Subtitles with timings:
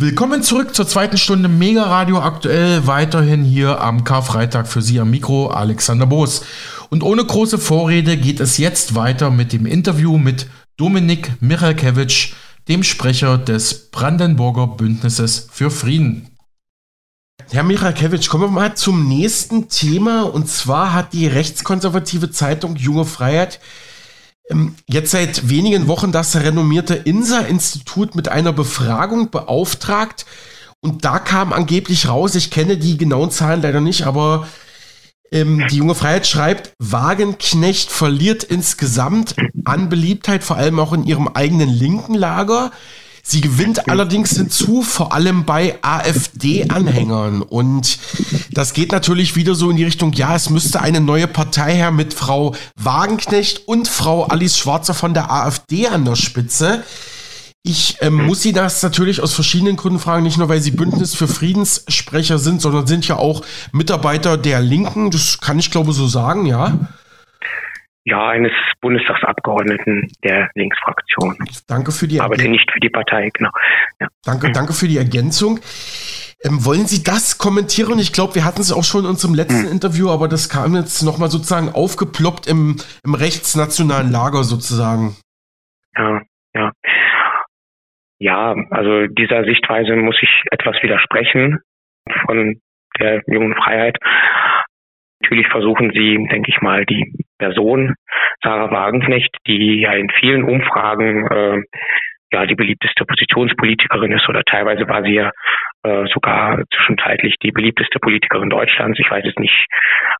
[0.00, 2.86] Willkommen zurück zur zweiten Stunde Mega Radio aktuell.
[2.86, 6.42] Weiterhin hier am Karfreitag für Sie am Mikro Alexander Boos.
[6.88, 12.28] Und ohne große Vorrede geht es jetzt weiter mit dem Interview mit Dominik Michalkiewicz,
[12.68, 16.28] dem Sprecher des Brandenburger Bündnisses für Frieden.
[17.50, 20.22] Herr Michalkiewicz, kommen wir mal zum nächsten Thema.
[20.22, 23.58] Und zwar hat die rechtskonservative Zeitung Junge Freiheit
[24.86, 30.26] jetzt seit wenigen Wochen das renommierte INSA-Institut mit einer Befragung beauftragt.
[30.80, 34.46] Und da kam angeblich raus, ich kenne die genauen Zahlen leider nicht, aber
[35.30, 39.34] ähm, die junge Freiheit schreibt, Wagenknecht verliert insgesamt
[39.64, 42.70] an Beliebtheit, vor allem auch in ihrem eigenen linken Lager.
[43.30, 47.42] Sie gewinnt allerdings hinzu, vor allem bei AfD-Anhängern.
[47.42, 47.98] Und
[48.52, 51.90] das geht natürlich wieder so in die Richtung, ja, es müsste eine neue Partei her
[51.90, 56.82] mit Frau Wagenknecht und Frau Alice Schwarzer von der AfD an der Spitze.
[57.62, 61.14] Ich ähm, muss Sie das natürlich aus verschiedenen Gründen fragen, nicht nur weil Sie Bündnis
[61.14, 63.42] für Friedenssprecher sind, sondern sind ja auch
[63.72, 65.10] Mitarbeiter der Linken.
[65.10, 66.88] Das kann ich glaube so sagen, ja.
[68.08, 71.36] Ja, eines Bundestagsabgeordneten der Linksfraktion.
[71.66, 72.40] Danke für die Ergänzung.
[72.40, 73.50] Aber nicht für die Partei, genau.
[74.00, 74.06] Ja.
[74.24, 75.60] Danke, danke für die Ergänzung.
[76.42, 77.98] Ähm, wollen Sie das kommentieren?
[77.98, 79.72] Ich glaube, wir hatten es auch schon in unserem letzten hm.
[79.72, 85.16] Interview, aber das kam jetzt nochmal sozusagen aufgeploppt im, im rechtsnationalen Lager sozusagen.
[85.96, 86.22] Ja,
[86.54, 86.72] ja.
[88.20, 91.60] Ja, also dieser Sichtweise muss ich etwas widersprechen
[92.24, 92.60] von
[92.98, 93.96] der jungen Freiheit.
[95.28, 97.94] Natürlich versuchen sie, denke ich mal, die Person
[98.42, 101.62] Sarah Wagenknecht, die ja in vielen Umfragen äh,
[102.32, 105.30] ja die beliebteste Oppositionspolitikerin ist oder teilweise war sie ja
[105.88, 108.98] äh, sogar zwischenzeitlich die beliebteste Politikerin Deutschlands.
[108.98, 109.66] Ich weiß jetzt nicht,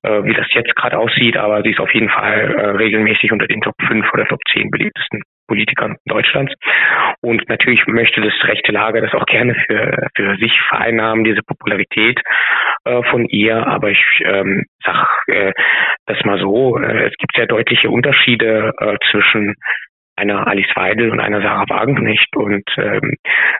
[0.02, 3.46] äh, wie das jetzt gerade aussieht, aber sie ist auf jeden Fall äh, regelmäßig unter
[3.46, 6.52] den Top 5 oder Top 10 beliebtesten Politikern Deutschlands.
[7.20, 12.20] Und natürlich möchte das rechte Lager das auch gerne für, für sich vereinnahmen, diese Popularität
[12.84, 13.66] äh, von ihr.
[13.66, 15.52] Aber ich ähm, sag äh,
[16.06, 19.54] das mal so, äh, es gibt sehr deutliche Unterschiede äh, zwischen
[20.18, 22.36] einer Alice Weidel und einer Sarah Wagenknecht.
[22.36, 23.14] Und ähm,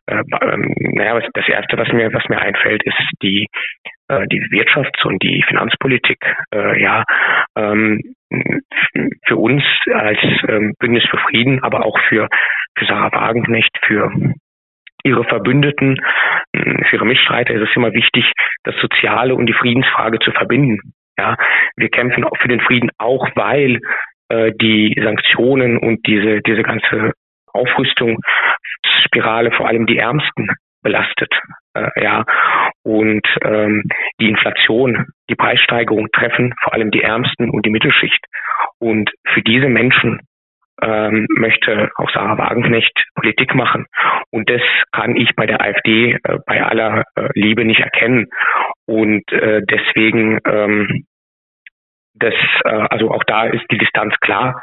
[0.06, 3.46] äh, ähm, naja, das erste, was mir, was mir einfällt, ist die
[4.08, 6.18] äh, die Wirtschafts- und die Finanzpolitik.
[6.54, 7.04] Äh, ja,
[7.56, 8.00] ähm,
[9.26, 12.28] für uns als ähm, Bündnis für Frieden, aber auch für
[12.76, 14.10] für Sarah Wagenknecht, für
[15.04, 16.00] ihre Verbündeten,
[16.52, 18.32] für ihre Mitstreiter ist es immer wichtig,
[18.64, 20.92] das Soziale und die Friedensfrage zu verbinden.
[21.18, 21.36] Ja,
[21.76, 23.80] wir kämpfen auch für den Frieden, auch weil
[24.28, 27.14] äh, die Sanktionen und diese, diese ganze
[27.52, 30.48] Aufrüstungsspirale vor allem die Ärmsten
[30.82, 31.32] belastet.
[31.74, 32.24] Äh, ja.
[32.82, 33.84] Und ähm,
[34.20, 38.24] die Inflation, die Preissteigerung treffen vor allem die Ärmsten und die Mittelschicht.
[38.78, 40.20] Und für diese Menschen
[40.80, 43.86] ähm, möchte auch Sarah Wagenknecht Politik machen.
[44.30, 44.62] Und das
[44.92, 48.28] kann ich bei der AfD äh, bei aller äh, Liebe nicht erkennen.
[48.86, 51.04] Und äh, deswegen ähm,
[52.18, 52.34] das,
[52.64, 54.62] äh, also auch da ist die Distanz klar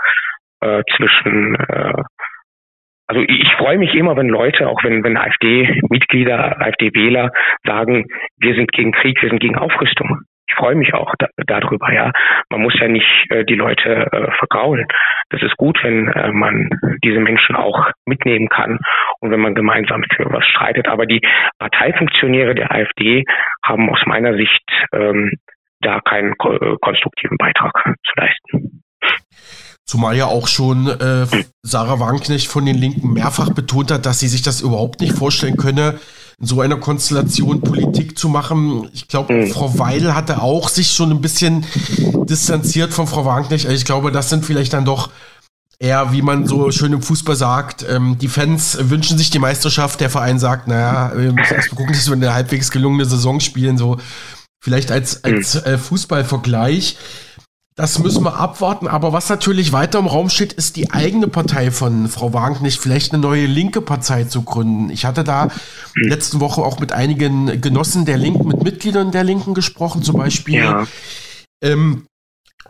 [0.61, 2.03] äh, zwischen äh,
[3.07, 7.31] also ich freue mich immer, wenn Leute, auch wenn, wenn AfD-Mitglieder, AfD-Wähler
[7.63, 8.05] sagen,
[8.37, 10.21] wir sind gegen Krieg, wir sind gegen Aufrüstung.
[10.47, 12.11] Ich freue mich auch da, darüber, ja.
[12.49, 14.87] Man muss ja nicht äh, die Leute äh, vergraulen.
[15.29, 16.69] Das ist gut, wenn äh, man
[17.03, 18.79] diese Menschen auch mitnehmen kann
[19.19, 20.87] und wenn man gemeinsam für was streitet.
[20.87, 21.21] Aber die
[21.59, 23.23] Parteifunktionäre der AfD
[23.63, 24.63] haben aus meiner Sicht
[24.93, 25.31] ähm,
[25.85, 28.83] da keinen äh, konstruktiven Beitrag zu leisten.
[29.85, 31.27] Zumal ja auch schon äh,
[31.61, 35.57] Sarah Wagenknecht von den Linken mehrfach betont hat, dass sie sich das überhaupt nicht vorstellen
[35.57, 35.99] könne,
[36.39, 38.89] in so einer Konstellation Politik zu machen.
[38.93, 39.47] Ich glaube, mhm.
[39.47, 41.65] Frau Weidel hatte auch sich schon ein bisschen
[42.27, 43.65] distanziert von Frau Wagenknecht.
[43.65, 45.11] Also ich glaube, das sind vielleicht dann doch
[45.77, 50.01] eher, wie man so schön im Fußball sagt, ähm, die Fans wünschen sich die Meisterschaft,
[50.01, 53.39] der Verein sagt, naja, wir müssen erst mal gucken, dass wir eine halbwegs gelungene Saison
[53.39, 53.97] spielen, so
[54.65, 56.97] Vielleicht als, als äh, Fußballvergleich.
[57.75, 58.87] Das müssen wir abwarten.
[58.87, 63.13] Aber was natürlich weiter im Raum steht, ist die eigene Partei von Frau Wagenknecht, vielleicht
[63.13, 64.89] eine neue linke Partei zu gründen.
[64.89, 65.49] Ich hatte da
[65.93, 70.55] letzte Woche auch mit einigen Genossen der Linken, mit Mitgliedern der Linken gesprochen, zum Beispiel
[70.55, 70.87] ja.
[71.63, 72.07] ähm,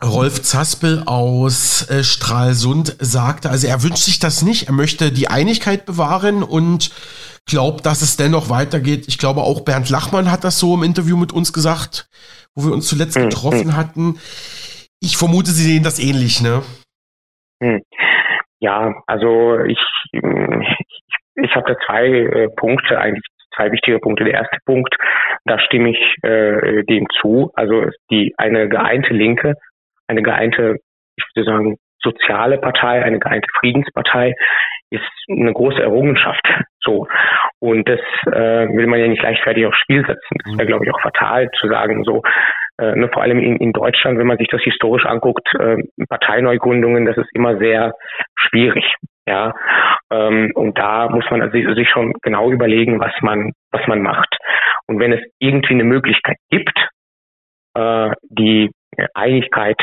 [0.02, 5.28] Rolf Zaspel aus äh, Stralsund sagte, also er wünscht sich das nicht, er möchte die
[5.28, 6.90] Einigkeit bewahren und
[7.48, 9.08] glaubt, dass es dennoch weitergeht.
[9.08, 12.08] Ich glaube, auch Bernd Lachmann hat das so im Interview mit uns gesagt,
[12.54, 13.76] wo wir uns zuletzt hm, getroffen hm.
[13.76, 14.18] hatten.
[15.00, 16.62] Ich vermute, Sie sehen das ähnlich, ne?
[17.62, 17.82] Hm.
[18.60, 19.80] Ja, also ich,
[20.12, 20.22] ich,
[21.36, 24.24] ich habe da zwei äh, Punkte, eigentlich zwei wichtige Punkte.
[24.24, 24.94] Der erste Punkt,
[25.44, 27.50] da stimme ich äh, dem zu.
[27.54, 29.54] Also die eine geeinte Linke,
[30.08, 30.76] eine geeinte,
[31.16, 34.34] ich würde sagen, soziale Partei, eine geeinte Friedenspartei,
[34.90, 36.42] ist eine große Errungenschaft.
[36.86, 37.08] So.
[37.58, 40.36] Und das äh, will man ja nicht leichtfertig aufs Spiel setzen.
[40.44, 42.22] Das wäre, glaube ich, auch fatal zu sagen, so,
[42.78, 47.04] äh, ne, vor allem in, in Deutschland, wenn man sich das historisch anguckt, äh, Parteineugründungen,
[47.04, 47.94] das ist immer sehr
[48.36, 48.84] schwierig.
[49.28, 49.52] Ja,
[50.12, 54.36] ähm, und da muss man also sich schon genau überlegen, was man, was man macht.
[54.86, 56.78] Und wenn es irgendwie eine Möglichkeit gibt,
[57.74, 58.70] äh, die
[59.14, 59.76] Einigkeit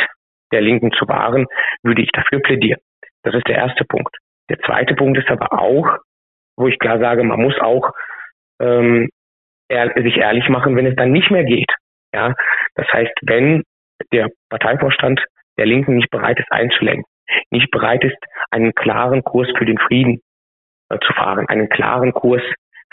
[0.54, 1.46] der Linken zu wahren,
[1.84, 2.80] würde ich dafür plädieren.
[3.24, 4.16] Das ist der erste Punkt.
[4.50, 5.98] Der zweite Punkt ist aber auch,
[6.58, 7.92] wo ich klar sage, man muss auch
[8.62, 9.10] ähm,
[9.70, 11.72] ehr sich ehrlich machen, wenn es dann nicht mehr geht.
[12.14, 12.36] Ja,
[12.76, 13.64] das heißt, wenn
[14.12, 15.20] der Parteivorstand
[15.58, 17.06] der Linken nicht bereit ist einzulenken,
[17.50, 18.18] nicht bereit ist,
[18.52, 20.22] einen klaren Kurs für den Frieden
[20.90, 22.44] äh, zu fahren, einen klaren Kurs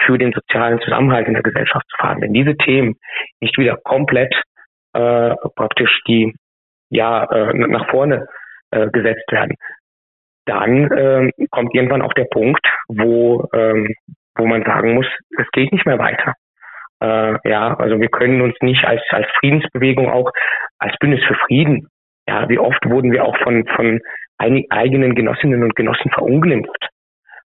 [0.04, 2.22] für den sozialen Zusammenhalt in der Gesellschaft zu fahren.
[2.22, 2.96] Wenn diese Themen
[3.40, 4.34] nicht wieder komplett
[4.94, 6.34] äh, praktisch die
[6.90, 8.26] ja äh, nach vorne
[8.70, 9.56] äh, gesetzt werden,
[10.46, 13.94] dann äh, kommt irgendwann auch der Punkt, wo ähm,
[14.36, 15.06] wo man sagen muss,
[15.38, 16.34] es geht nicht mehr weiter.
[17.02, 20.30] Äh, ja, also wir können uns nicht als als Friedensbewegung auch
[20.78, 21.88] als Bündnis für Frieden.
[22.28, 24.00] Ja, wie oft wurden wir auch von von
[24.38, 26.88] eigenen Genossinnen und Genossen verunglimpft.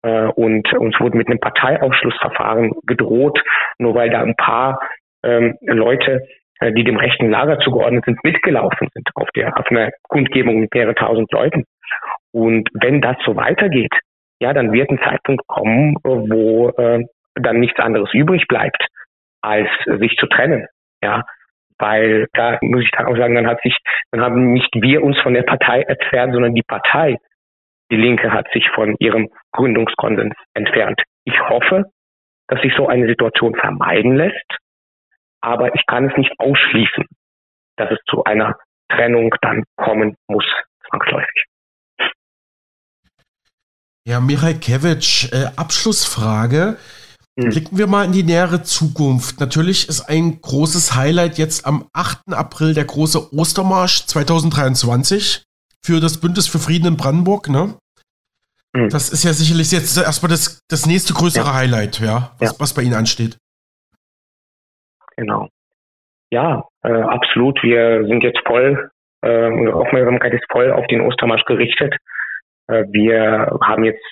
[0.03, 3.43] Äh, und uns wurde mit einem Parteiausschlussverfahren gedroht,
[3.79, 4.81] nur weil da ein paar
[5.23, 6.23] ähm, Leute,
[6.61, 10.95] die dem rechten Lager zugeordnet sind, mitgelaufen sind auf der auf einer Kundgebung mit mehrere
[10.95, 11.65] tausend Leuten.
[12.33, 13.93] Und wenn das so weitergeht,
[14.41, 18.87] ja, dann wird ein Zeitpunkt kommen, wo äh, dann nichts anderes übrig bleibt,
[19.43, 20.67] als sich zu trennen.
[21.03, 21.25] Ja,
[21.79, 23.77] weil da muss ich dann auch sagen, dann hat sich,
[24.11, 27.17] dann haben nicht wir uns von der Partei entfernt, sondern die Partei,
[27.91, 31.01] die Linke, hat sich von ihrem Gründungskonsens entfernt.
[31.25, 31.85] Ich hoffe,
[32.49, 34.59] dass sich so eine Situation vermeiden lässt,
[35.41, 37.05] aber ich kann es nicht ausschließen,
[37.77, 38.57] dass es zu einer
[38.91, 40.45] Trennung dann kommen muss,
[40.89, 41.45] zwangsläufig.
[44.07, 46.79] Ja, Michael Kevich, äh, Abschlussfrage.
[47.37, 47.51] Mhm.
[47.51, 49.39] Blicken wir mal in die nähere Zukunft.
[49.39, 52.33] Natürlich ist ein großes Highlight jetzt am 8.
[52.33, 55.45] April der große Ostermarsch 2023
[55.85, 57.75] für das Bündnis für Frieden in Brandenburg, ne?
[58.75, 58.89] Mhm.
[58.89, 61.55] Das ist ja sicherlich jetzt erstmal das, das nächste größere ja.
[61.55, 63.37] Highlight, ja was, ja, was bei Ihnen ansteht.
[65.19, 65.49] Genau.
[66.31, 67.61] Ja, äh, absolut.
[67.63, 68.89] Wir sind jetzt voll,
[69.23, 71.97] äh, unsere Aufmerksamkeit ist voll auf den Ostermarsch gerichtet.
[72.69, 74.05] Äh, wir haben jetzt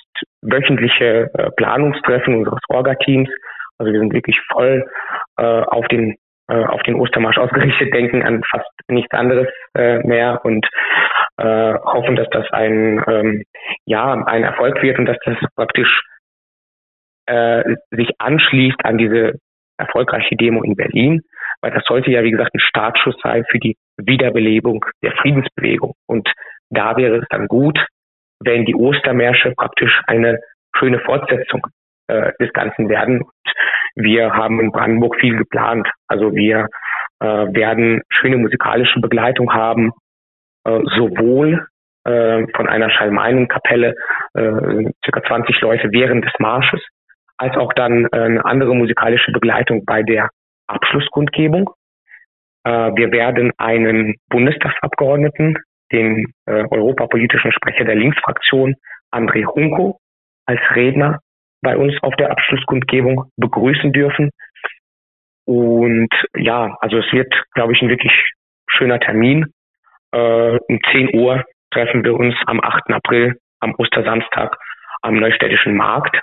[0.43, 3.29] wöchentliche äh, Planungstreffen unseres Orga-Teams.
[3.79, 4.85] Also wir sind wirklich voll
[5.39, 6.17] äh, auf den
[6.49, 10.65] auf den Ostermarsch ausgerichtet, denken an fast nichts anderes mehr und
[11.35, 13.43] hoffen, dass das ein ähm,
[13.85, 16.03] ja ein Erfolg wird und dass das praktisch
[17.91, 19.41] sich anschließt an diese
[19.79, 21.23] erfolgreiche Demo in Berlin,
[21.61, 26.29] weil das sollte ja wie gesagt ein Startschuss sein für die Wiederbelebung der Friedensbewegung und
[26.71, 27.79] da wäre es dann gut,
[28.41, 30.41] wenn die Ostermärsche praktisch eine
[30.77, 31.67] schöne Fortsetzung
[32.09, 33.23] äh, des Ganzen werden.
[33.23, 33.53] Und
[33.95, 35.89] wir haben in Brandenburg viel geplant.
[36.09, 36.69] Also wir
[37.21, 39.93] äh, werden schöne musikalische Begleitung haben,
[40.65, 41.67] äh, sowohl
[42.05, 43.95] äh, von einer Schallmeinen-Kapelle,
[44.35, 46.81] äh, circa 20 Leute während des Marsches,
[47.39, 50.31] als auch dann äh, eine andere musikalische Begleitung bei der
[50.67, 51.71] Abschlusskundgebung.
[52.65, 55.59] Äh, wir werden einen Bundestagsabgeordneten
[55.93, 58.75] den äh, europapolitischen Sprecher der Linksfraktion,
[59.13, 60.01] André Hunko,
[60.47, 61.21] als Redner
[61.63, 64.31] bei uns auf der Abschlusskundgebung begrüßen dürfen.
[65.45, 68.13] Und ja, also es wird, glaube ich, ein wirklich
[68.69, 69.47] schöner Termin.
[70.13, 72.91] Um 10 Uhr treffen wir uns am 8.
[72.91, 74.57] April, am Ostersamstag,
[75.03, 76.21] am Neustädtischen Markt.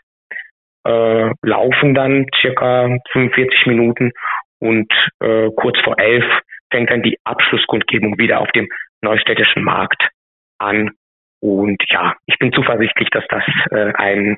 [0.86, 4.12] Äh, laufen dann circa 45 Minuten
[4.60, 6.26] und äh, kurz vor elf
[6.72, 8.68] fängt dann die Abschlusskundgebung wieder auf dem
[9.02, 10.10] neustädtischen Markt
[10.58, 10.92] an.
[11.40, 14.38] Und ja, ich bin zuversichtlich, dass das äh, ein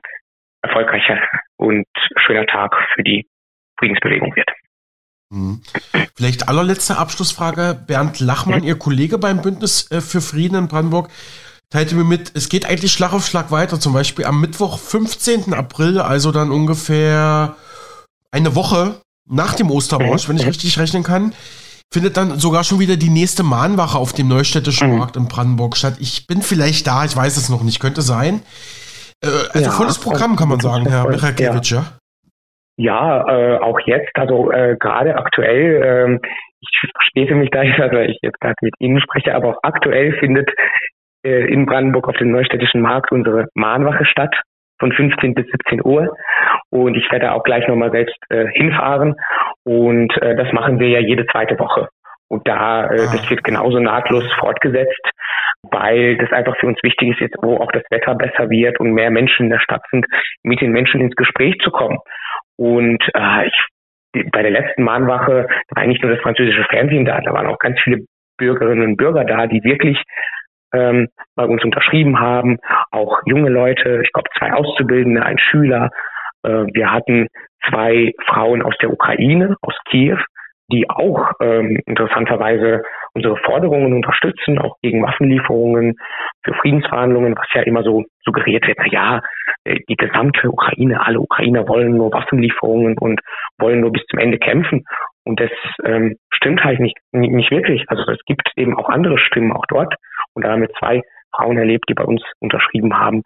[0.62, 1.20] erfolgreicher
[1.58, 1.86] und
[2.18, 3.28] schöner Tag für die
[3.78, 4.50] Friedensbewegung wird.
[5.32, 5.62] Hm.
[6.16, 7.76] Vielleicht allerletzte Abschlussfrage.
[7.88, 8.68] Bernd Lachmann, mhm.
[8.68, 11.10] Ihr Kollege beim Bündnis äh, für Frieden in Brandenburg,
[11.70, 13.80] teilte mir mit, es geht eigentlich Schlag auf Schlag weiter.
[13.80, 15.54] Zum Beispiel am Mittwoch, 15.
[15.54, 17.56] April, also dann ungefähr
[18.32, 18.96] eine Woche
[19.28, 20.34] nach dem Ostermarsch, mhm.
[20.34, 21.34] wenn ich richtig rechnen kann,
[21.92, 25.00] findet dann sogar schon wieder die nächste Mahnwache auf dem Neustädtischen mhm.
[25.00, 25.96] Markt in Brandenburg statt.
[26.00, 28.42] Ich bin vielleicht da, ich weiß es noch nicht, könnte sein.
[29.24, 31.86] Äh, also ja, volles Programm kann man sagen, Herr Michakiewicz, ja.
[32.78, 36.28] Ja, äh, auch jetzt, also äh, gerade aktuell, äh,
[36.60, 40.50] ich verspäte mich da, weil ich jetzt gerade mit Ihnen spreche, aber auch aktuell findet
[41.26, 44.34] äh, in Brandenburg auf dem Neustädtischen Markt unsere Mahnwache statt
[44.80, 46.16] von 15 bis 17 Uhr.
[46.70, 49.16] Und ich werde auch gleich nochmal selbst äh, hinfahren.
[49.64, 51.90] Und äh, das machen wir ja jede zweite Woche.
[52.28, 53.12] Und da, äh, ah.
[53.12, 55.02] das wird genauso nahtlos fortgesetzt.
[55.72, 58.94] weil das einfach für uns wichtig ist, jetzt wo auch das Wetter besser wird und
[58.94, 60.06] mehr Menschen in der Stadt sind,
[60.44, 61.98] mit den Menschen ins Gespräch zu kommen.
[62.56, 67.34] Und äh, ich, bei der letzten Mahnwache war eigentlich nur das französische Fernsehen da, da
[67.34, 68.06] waren auch ganz viele
[68.38, 69.98] Bürgerinnen und Bürger da, die wirklich
[70.74, 72.58] ähm, bei uns unterschrieben haben,
[72.92, 75.90] auch junge Leute, ich glaube zwei Auszubildende, ein Schüler.
[76.44, 77.28] Äh, wir hatten
[77.70, 80.18] zwei Frauen aus der Ukraine, aus Kiew,
[80.72, 82.82] die auch ähm, interessanterweise
[83.14, 85.96] unsere Forderungen unterstützen, auch gegen Waffenlieferungen
[86.44, 89.22] für Friedensverhandlungen, was ja immer so suggeriert wird, na ja,
[89.64, 93.22] äh, die gesamte Ukraine, alle Ukrainer wollen nur Waffenlieferungen und
[93.60, 94.84] wollen nur bis zum Ende kämpfen.
[95.24, 95.52] Und das
[95.84, 97.84] ähm, stimmt halt nicht, nicht wirklich.
[97.88, 99.96] Also es gibt eben auch andere Stimmen auch dort.
[100.36, 101.02] Und da haben wir zwei
[101.36, 103.24] Frauen erlebt, die bei uns unterschrieben haben.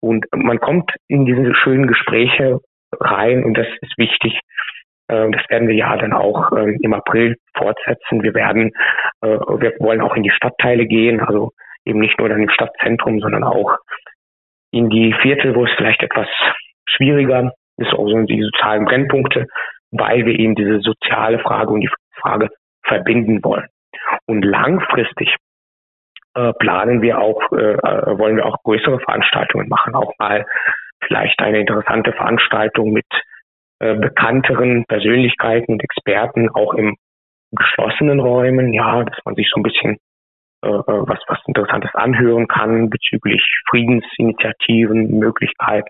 [0.00, 2.60] Und man kommt in diese schönen Gespräche
[2.98, 4.40] rein und das ist wichtig.
[5.08, 8.22] Äh, das werden wir ja dann auch ähm, im April fortsetzen.
[8.22, 8.72] Wir werden,
[9.22, 11.50] äh, wir wollen auch in die Stadtteile gehen, also
[11.84, 13.78] eben nicht nur dann im Stadtzentrum, sondern auch
[14.72, 16.28] in die Viertel, wo es vielleicht etwas
[16.88, 19.46] schwieriger ist, auch so die sozialen Brennpunkte,
[19.90, 21.90] weil wir eben diese soziale Frage und die
[22.20, 22.48] Frage
[22.84, 23.66] verbinden wollen.
[24.26, 25.34] Und langfristig
[26.34, 30.46] äh, planen wir auch, äh, äh, wollen wir auch größere Veranstaltungen machen, auch mal
[31.04, 33.06] vielleicht eine interessante Veranstaltung mit
[33.78, 36.96] bekannteren Persönlichkeiten und Experten, auch im
[37.52, 39.96] geschlossenen Räumen, ja, dass man sich so ein bisschen
[40.60, 45.88] was, was Interessantes anhören kann bezüglich Friedensinitiativen, Möglichkeiten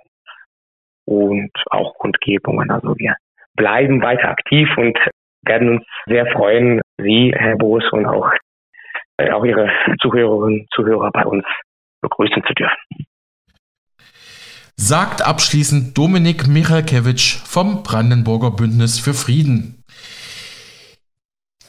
[1.05, 2.71] und auch Kundgebungen.
[2.71, 3.17] Also wir
[3.57, 4.97] bleiben weiter aktiv und
[5.43, 8.31] werden uns sehr freuen, Sie, Herr Boos, und auch,
[9.21, 9.69] äh, auch Ihre
[10.01, 11.45] Zuhörerinnen und Zuhörer bei uns
[12.01, 13.07] begrüßen zu dürfen.
[14.77, 19.85] Sagt abschließend Dominik Michalkewitsch vom Brandenburger Bündnis für Frieden.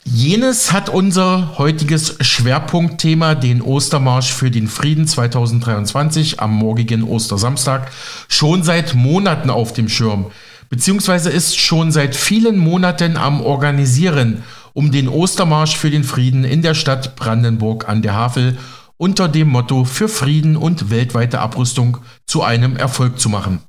[0.03, 7.91] Jenes hat unser heutiges Schwerpunktthema, den Ostermarsch für den Frieden 2023 am morgigen Ostersamstag,
[8.27, 10.31] schon seit Monaten auf dem Schirm
[10.71, 14.43] beziehungsweise ist schon seit vielen Monaten am Organisieren,
[14.73, 18.57] um den Ostermarsch für den Frieden in der Stadt Brandenburg an der Havel
[18.97, 21.97] unter dem Motto für Frieden und weltweite Abrüstung
[22.27, 23.61] zu einem Erfolg zu machen.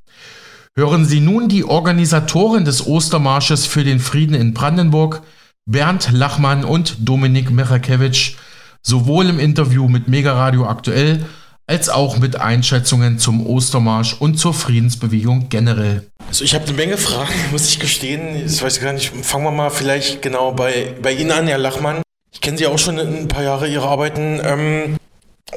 [0.75, 5.21] Hören Sie nun die Organisatoren des Ostermarsches für den Frieden in Brandenburg,
[5.65, 8.35] Bernd Lachmann und Dominik Mechakewitsch,
[8.81, 11.25] sowohl im Interview mit Mega Radio aktuell
[11.67, 16.07] als auch mit Einschätzungen zum Ostermarsch und zur Friedensbewegung generell.
[16.27, 18.45] Also ich habe eine Menge Fragen, muss ich gestehen.
[18.45, 22.01] Ich weiß gar nicht, fangen wir mal vielleicht genau bei, bei Ihnen an, Herr Lachmann.
[22.31, 24.41] Ich kenne Sie auch schon ein paar Jahre, Ihre Arbeiten.
[24.43, 24.97] Ähm,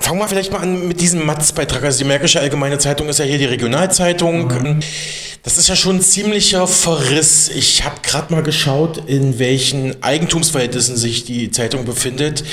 [0.00, 1.82] fangen wir vielleicht mal an mit diesem Matz-Beitrag.
[1.82, 4.48] Also die Märkische Allgemeine Zeitung ist ja hier die Regionalzeitung.
[4.48, 4.80] Mhm.
[5.42, 7.48] Das ist ja schon ein ziemlicher Verriss.
[7.48, 12.44] Ich habe gerade mal geschaut, in welchen Eigentumsverhältnissen sich die Zeitung befindet.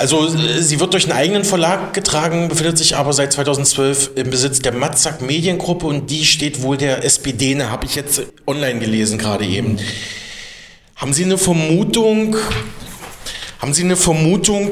[0.00, 4.30] Also äh, sie wird durch einen eigenen Verlag getragen, befindet sich aber seit 2012 im
[4.30, 8.80] Besitz der Matzak Mediengruppe und die steht wohl der SPD, ne, habe ich jetzt online
[8.80, 9.76] gelesen gerade eben.
[10.96, 12.36] Haben Sie eine Vermutung,
[13.58, 14.70] haben Sie eine Vermutung,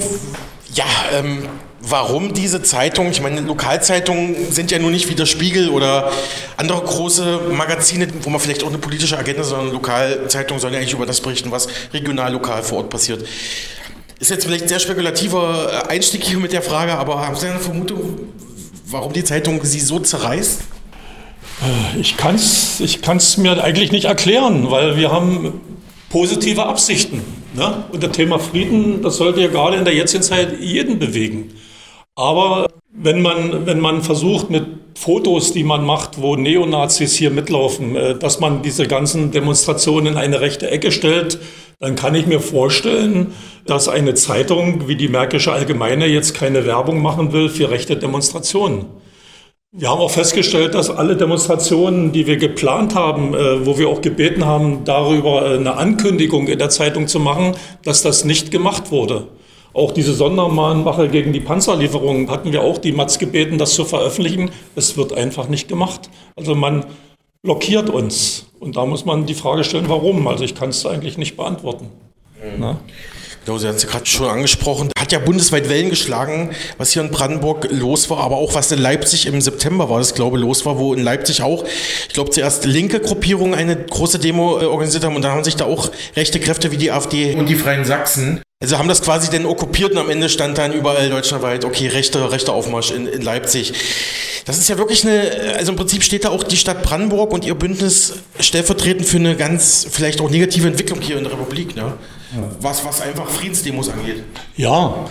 [0.72, 1.42] ja, ähm,
[1.82, 6.10] warum diese Zeitung, ich meine, Lokalzeitungen sind ja nur nicht wie der Spiegel oder
[6.56, 10.94] andere große Magazine, wo man vielleicht auch eine politische Agenda, sondern Lokalzeitungen sollen ja eigentlich
[10.94, 13.26] über das berichten, was regional, lokal vor Ort passiert.
[14.20, 17.46] Ist jetzt vielleicht ein sehr spekulativer äh, Einstieg hier mit der Frage, aber haben Sie
[17.46, 18.18] eine Vermutung,
[18.86, 20.62] warum die Zeitung Sie so zerreißt?
[22.00, 25.60] Ich kann es ich kann's mir eigentlich nicht erklären, weil wir haben
[26.08, 27.22] positive Absichten.
[27.54, 27.84] Ne?
[27.90, 31.52] Und das Thema Frieden, das sollte ja gerade in der jetzigen Zeit jeden bewegen.
[32.14, 34.64] Aber wenn man, wenn man versucht mit
[34.96, 40.18] Fotos, die man macht, wo Neonazis hier mitlaufen, äh, dass man diese ganzen Demonstrationen in
[40.18, 41.38] eine rechte Ecke stellt,
[41.80, 43.34] dann kann ich mir vorstellen,
[43.66, 48.86] dass eine Zeitung wie die Märkische Allgemeine jetzt keine Werbung machen will für rechte Demonstrationen.
[49.70, 54.00] Wir haben auch festgestellt, dass alle Demonstrationen, die wir geplant haben, äh, wo wir auch
[54.00, 57.54] gebeten haben, darüber äh, eine Ankündigung in der Zeitung zu machen,
[57.84, 59.28] dass das nicht gemacht wurde.
[59.74, 64.50] Auch diese Sondermahnwache gegen die Panzerlieferungen hatten wir auch die Matz gebeten, das zu veröffentlichen.
[64.74, 66.08] Es wird einfach nicht gemacht.
[66.34, 66.86] Also man
[67.42, 68.46] blockiert uns.
[68.60, 70.26] Und da muss man die Frage stellen, warum.
[70.26, 71.90] Also ich kann es eigentlich nicht beantworten.
[72.42, 72.76] Mhm.
[73.48, 74.90] Genau, Sie haben es ja gerade schon angesprochen.
[74.98, 78.78] Hat ja bundesweit Wellen geschlagen, was hier in Brandenburg los war, aber auch was in
[78.78, 81.64] Leipzig im September war, das glaube ich los war, wo in Leipzig auch,
[82.08, 85.56] ich glaube zuerst linke Gruppierungen eine große Demo äh, organisiert haben und da haben sich
[85.56, 89.30] da auch rechte Kräfte wie die AfD und die Freien Sachsen Also haben das quasi
[89.30, 93.22] denn okkupiert und am Ende stand dann überall deutschlandweit, okay, rechter, rechter Aufmarsch in, in
[93.22, 93.72] Leipzig.
[94.44, 97.46] Das ist ja wirklich eine, also im Prinzip steht da auch die Stadt Brandenburg und
[97.46, 101.94] ihr Bündnis stellvertretend für eine ganz, vielleicht auch negative Entwicklung hier in der Republik, ne?
[102.60, 104.22] Was, was einfach Friedensdemos angeht.
[104.56, 105.06] Ja,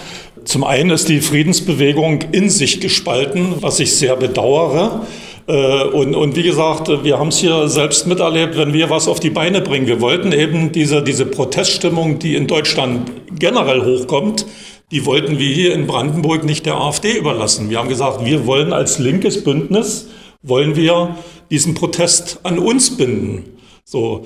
[0.45, 5.05] zum einen ist die Friedensbewegung in sich gespalten, was ich sehr bedauere.
[5.47, 9.19] Äh, und, und wie gesagt, wir haben es hier selbst miterlebt, wenn wir was auf
[9.19, 9.87] die Beine bringen.
[9.87, 14.45] Wir wollten eben diese, diese Proteststimmung, die in Deutschland generell hochkommt,
[14.91, 17.69] die wollten wir hier in Brandenburg nicht der AfD überlassen.
[17.69, 20.07] Wir haben gesagt, wir wollen als linkes Bündnis,
[20.43, 21.17] wollen wir
[21.49, 23.57] diesen Protest an uns binden.
[23.83, 24.25] So.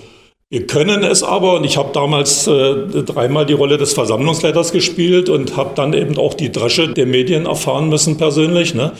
[0.51, 2.73] Wir können es aber, und ich habe damals äh,
[3.05, 7.45] dreimal die Rolle des Versammlungsleiters gespielt und habe dann eben auch die Dresche der Medien
[7.45, 8.73] erfahren müssen persönlich.
[8.73, 8.91] Ne?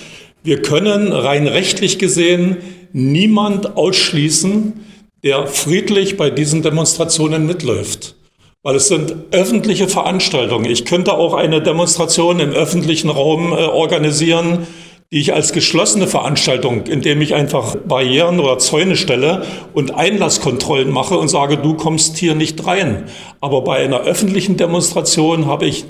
[0.44, 2.56] Wir können rein rechtlich gesehen
[2.94, 4.80] niemand ausschließen,
[5.26, 8.16] der friedlich bei diesen Demonstrationen mitläuft.
[8.64, 10.72] Weil es sind öffentliche Veranstaltungen.
[10.72, 14.68] Ich könnte auch eine Demonstration im öffentlichen Raum äh, organisieren,
[15.12, 21.18] die ich als geschlossene Veranstaltung, indem ich einfach Barrieren oder Zäune stelle und Einlasskontrollen mache
[21.18, 23.06] und sage, du kommst hier nicht rein.
[23.42, 25.86] Aber bei einer öffentlichen Demonstration habe ich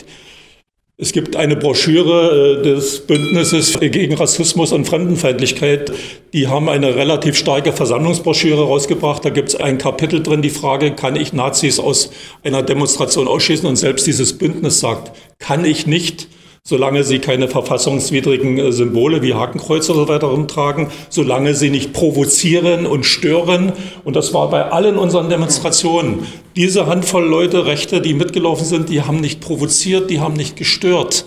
[0.98, 5.92] es gibt eine Broschüre äh, des Bündnisses gegen Rassismus und Fremdenfeindlichkeit.
[6.32, 9.26] Die haben eine relativ starke Versammlungsbroschüre rausgebracht.
[9.26, 12.12] Da gibt es ein Kapitel drin, die Frage, kann ich Nazis aus
[12.44, 13.68] einer Demonstration ausschließen?
[13.68, 16.28] Und selbst dieses Bündnis sagt, kann ich nicht
[16.64, 21.92] solange sie keine verfassungswidrigen äh, Symbole wie Hakenkreuz oder so weiter rumtragen, solange sie nicht
[21.92, 23.74] provozieren und stören.
[24.04, 26.28] Und das war bei allen unseren Demonstrationen.
[26.56, 31.26] Diese Handvoll Leute, Rechte, die mitgelaufen sind, die haben nicht provoziert, die haben nicht gestört.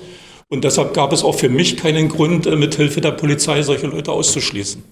[0.49, 3.88] Und deshalb gab es auch für mich keinen Grund, äh, mit Hilfe der Polizei solche
[3.88, 4.85] Leute auszuschließen.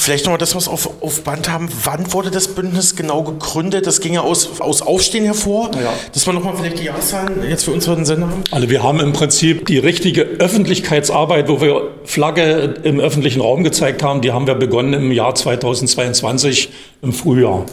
[0.00, 1.68] Vielleicht nochmal das, was wir auf, auf Band haben.
[1.84, 3.86] Wann wurde das Bündnis genau gegründet?
[3.86, 5.70] Das ging ja aus, aus Aufstehen hervor.
[5.74, 5.92] Ja.
[6.14, 8.42] Dass wir nochmal vielleicht die Jahreszahlen jetzt für unseren Sender haben.
[8.50, 14.02] Also wir haben im Prinzip die richtige Öffentlichkeitsarbeit, wo wir Flagge im öffentlichen Raum gezeigt
[14.02, 16.70] haben, die haben wir begonnen im Jahr 2022
[17.02, 17.66] im Frühjahr.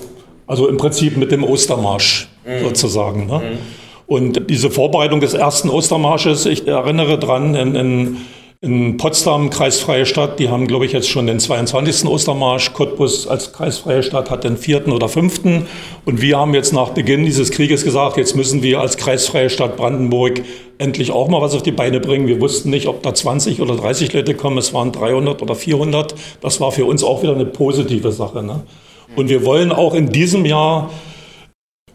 [0.48, 2.66] Also im Prinzip mit dem Ostermarsch mhm.
[2.66, 3.28] sozusagen.
[3.28, 3.40] Ne?
[3.40, 3.58] Mhm.
[4.06, 8.18] Und diese Vorbereitung des ersten Ostermarsches, ich erinnere dran, in, in
[8.60, 12.10] in Potsdam, kreisfreie Stadt, die haben, glaube ich, jetzt schon den 22.
[12.10, 12.74] Ostermarsch.
[12.74, 15.68] Cottbus als kreisfreie Stadt hat den vierten oder fünften.
[16.06, 19.78] Und wir haben jetzt nach Beginn dieses Krieges gesagt, jetzt müssen wir als kreisfreie Stadt
[19.78, 20.42] Brandenburg
[20.80, 22.28] endlich auch mal was auf die Beine bringen.
[22.28, 24.58] Wir wussten nicht, ob da 20 oder 30 Leute kommen.
[24.58, 26.16] Es waren 300 oder 400.
[26.42, 28.42] Das war für uns auch wieder eine positive Sache.
[28.42, 28.64] Ne?
[29.16, 30.90] Und wir wollen auch in diesem Jahr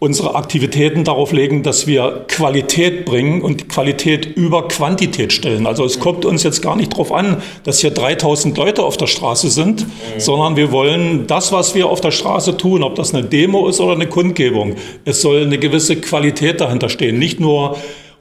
[0.03, 5.65] unsere Aktivitäten darauf legen, dass wir Qualität bringen und Qualität über Quantität stellen.
[5.65, 9.07] Also es kommt uns jetzt gar nicht darauf an, dass hier 3000 Leute auf der
[9.07, 10.19] Straße sind, mhm.
[10.19, 13.79] sondern wir wollen das, was wir auf der Straße tun, ob das eine Demo ist
[13.79, 17.21] oder eine Kundgebung, es soll eine gewisse Qualität dahinter stehen.
[17.21, 17.77] Nicht nur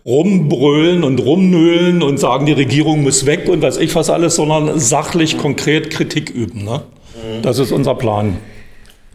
[0.05, 4.79] rumbrüllen und rumnöhlen und sagen, die Regierung muss weg und weiß ich was alles, sondern
[4.79, 6.63] sachlich, konkret Kritik üben.
[6.63, 6.83] Ne?
[7.41, 8.37] Das ist unser Plan.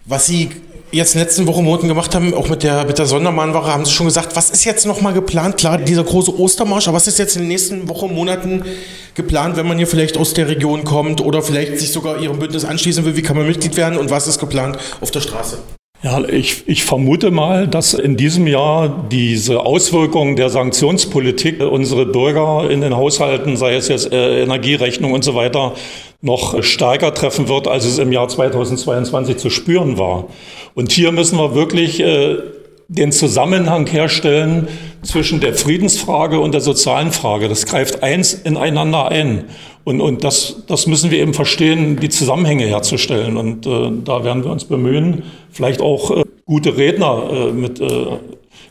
[0.05, 0.51] Was Sie
[0.93, 3.85] jetzt in den letzten Wochen, Monaten gemacht haben, auch mit der, mit der Sondermahnwache, haben
[3.85, 5.57] Sie schon gesagt, was ist jetzt nochmal geplant?
[5.57, 8.65] Klar, dieser große Ostermarsch, aber was ist jetzt in den nächsten Wochen, Monaten
[9.15, 12.65] geplant, wenn man hier vielleicht aus der Region kommt oder vielleicht sich sogar Ihrem Bündnis
[12.65, 13.17] anschließen will?
[13.17, 15.59] Wie kann man Mitglied werden und was ist geplant auf der Straße?
[16.03, 22.71] Ja, ich, ich vermute mal, dass in diesem Jahr diese Auswirkungen der Sanktionspolitik unsere Bürger
[22.71, 25.73] in den Haushalten, sei es jetzt äh, Energierechnung und so weiter,
[26.21, 30.29] noch stärker treffen wird, als es im Jahr 2022 zu spüren war.
[30.75, 32.37] Und hier müssen wir wirklich äh,
[32.89, 34.69] den Zusammenhang herstellen
[35.03, 37.49] zwischen der Friedensfrage und der sozialen Frage.
[37.49, 39.45] Das greift eins ineinander ein.
[39.87, 43.37] Und, und das, das müssen wir eben verstehen, die Zusammenhänge herzustellen.
[43.37, 45.23] Und äh, da werden wir uns bemühen,
[45.53, 48.07] vielleicht auch äh, gute Redner äh, mit äh,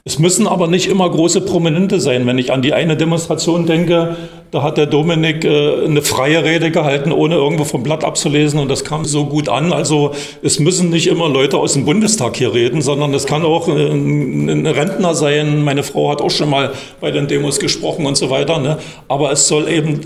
[0.08, 2.28] es müssen aber nicht immer große Prominente sein.
[2.28, 4.16] Wenn ich an die eine Demonstration denke,
[4.52, 8.70] da hat der Dominik äh, eine freie Rede gehalten, ohne irgendwo vom Blatt abzulesen und
[8.70, 9.74] das kam so gut an.
[9.74, 10.12] Also
[10.44, 13.72] es müssen nicht immer Leute aus dem Bundestag hier reden, sondern es kann auch äh,
[13.72, 15.64] ein, Rentner sein.
[15.64, 18.60] Meine Frau hat auch schon mal bei den Demos gesprochen und so weiter.
[18.60, 18.78] Ne?
[19.08, 20.02] Aber es soll eben,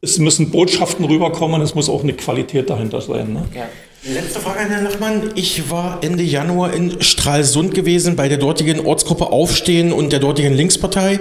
[0.00, 3.32] es müssen Botschaften rüberkommen, es muss auch eine Qualität dahinter sein.
[3.32, 3.44] Ne?
[3.54, 3.68] Ja.
[4.04, 5.32] Letzte Frage an Herrn Lachmann.
[5.34, 10.54] Ich war Ende Januar in Stralsund gewesen bei der dortigen Ortsgruppe Aufstehen und der dortigen
[10.54, 11.18] Linkspartei.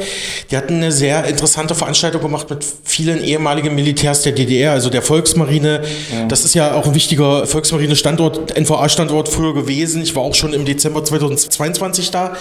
[0.52, 5.02] Die hatten eine sehr interessante Veranstaltung gemacht mit vielen ehemaligen Militärs der DDR, also der
[5.02, 5.82] Volksmarine.
[6.14, 6.26] Ja.
[6.28, 10.04] Das ist ja auch ein wichtiger Volksmarine-Standort, NVA-Standort früher gewesen.
[10.04, 12.36] Ich war auch schon im Dezember 2022 da.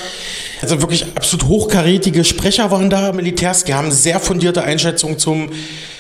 [0.61, 3.65] Also wirklich absolut hochkarätige Sprecher waren da, Militärs.
[3.65, 5.49] Die haben sehr fundierte Einschätzungen zum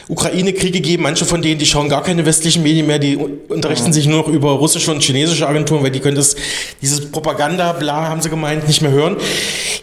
[0.08, 1.02] Ukraine-Krieg gegeben.
[1.02, 4.28] Manche von denen, die schauen gar keine westlichen Medien mehr, die unterrichten sich nur noch
[4.28, 6.36] über russische und chinesische Agenturen, weil die können das,
[6.80, 9.16] dieses Propaganda, bla, haben sie gemeint, nicht mehr hören.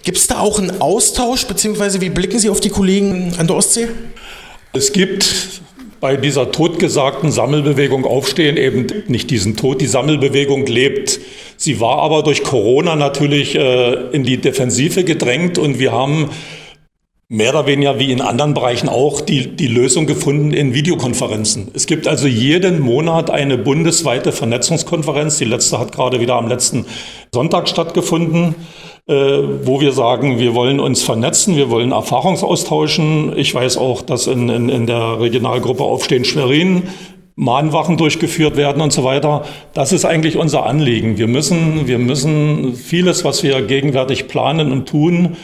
[0.04, 3.56] Gibt es da auch einen Austausch, beziehungsweise wie blicken Sie auf die Kollegen an der
[3.56, 3.88] Ostsee?
[4.74, 5.62] Es gibt
[6.00, 9.80] bei dieser totgesagten Sammelbewegung Aufstehen eben nicht diesen Tod.
[9.80, 11.20] Die Sammelbewegung lebt.
[11.56, 16.30] Sie war aber durch Corona natürlich äh, in die Defensive gedrängt und wir haben
[17.30, 21.72] mehr oder weniger wie in anderen Bereichen auch die, die Lösung gefunden in Videokonferenzen.
[21.74, 25.38] Es gibt also jeden Monat eine bundesweite Vernetzungskonferenz.
[25.38, 26.86] Die letzte hat gerade wieder am letzten
[27.34, 28.56] Sonntag stattgefunden,
[29.08, 29.14] äh,
[29.64, 33.38] wo wir sagen, wir wollen uns vernetzen, wir wollen Erfahrungsaustauschen.
[33.38, 36.84] Ich weiß auch, dass in, in, in der Regionalgruppe Aufstehen Schwerin
[37.36, 39.44] Mahnwachen durchgeführt werden und so weiter.
[39.74, 41.18] Das ist eigentlich unser Anliegen.
[41.18, 45.36] Wir müssen, wir müssen vieles, was wir gegenwärtig planen und tun,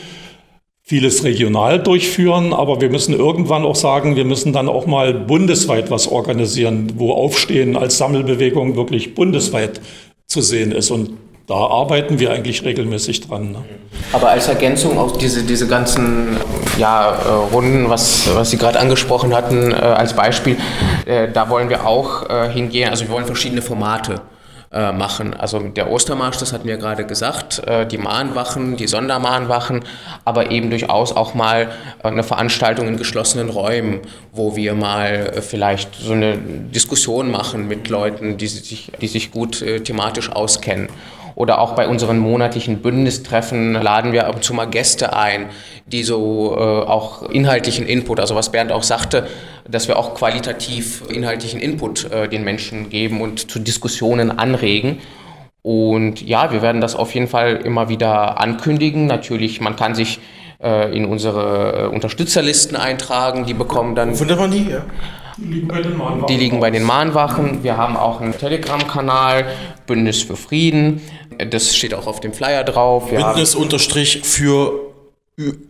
[0.90, 5.88] vieles regional durchführen, aber wir müssen irgendwann auch sagen, wir müssen dann auch mal bundesweit
[5.88, 9.80] was organisieren, wo Aufstehen als Sammelbewegung wirklich bundesweit
[10.26, 10.90] zu sehen ist.
[10.90, 11.10] Und
[11.46, 13.52] da arbeiten wir eigentlich regelmäßig dran.
[13.52, 13.58] Ne?
[14.12, 16.36] Aber als Ergänzung auf diese, diese ganzen
[16.76, 20.56] ja, äh, Runden, was, was Sie gerade angesprochen hatten, äh, als Beispiel,
[21.06, 22.90] äh, da wollen wir auch hingehen.
[22.90, 24.22] Also wir wollen verschiedene Formate
[24.72, 25.34] äh, machen.
[25.34, 29.80] Also der Ostermarsch, das hatten wir gerade gesagt, äh, die Mahnwachen, die Sondermahnwachen,
[30.24, 34.00] aber eben durchaus auch mal äh, eine Veranstaltung in geschlossenen Räumen,
[34.32, 39.32] wo wir mal äh, vielleicht so eine Diskussion machen mit Leuten, die sich, die sich
[39.32, 40.88] gut äh, thematisch auskennen.
[41.40, 45.46] Oder auch bei unseren monatlichen Bündnistreffen laden wir ab und zu mal Gäste ein,
[45.86, 49.26] die so äh, auch inhaltlichen Input, also was Bernd auch sagte,
[49.66, 54.98] dass wir auch qualitativ inhaltlichen Input äh, den Menschen geben und zu Diskussionen anregen.
[55.62, 59.06] Und ja, wir werden das auf jeden Fall immer wieder ankündigen.
[59.06, 60.20] Natürlich, man kann sich
[60.62, 64.20] äh, in unsere äh, Unterstützerlisten eintragen, die bekommen dann.
[64.20, 64.68] Wo man die?
[64.68, 64.82] Ja.
[65.40, 66.26] Die liegen bei den Mahnwachen.
[66.26, 67.62] Die liegen bei den Mahnwachen.
[67.62, 69.46] Wir haben auch einen Telegram-Kanal,
[69.86, 71.00] Bündnis für Frieden.
[71.50, 73.10] Das steht auch auf dem Flyer drauf.
[73.10, 74.92] Wir Bündnis unterstrich für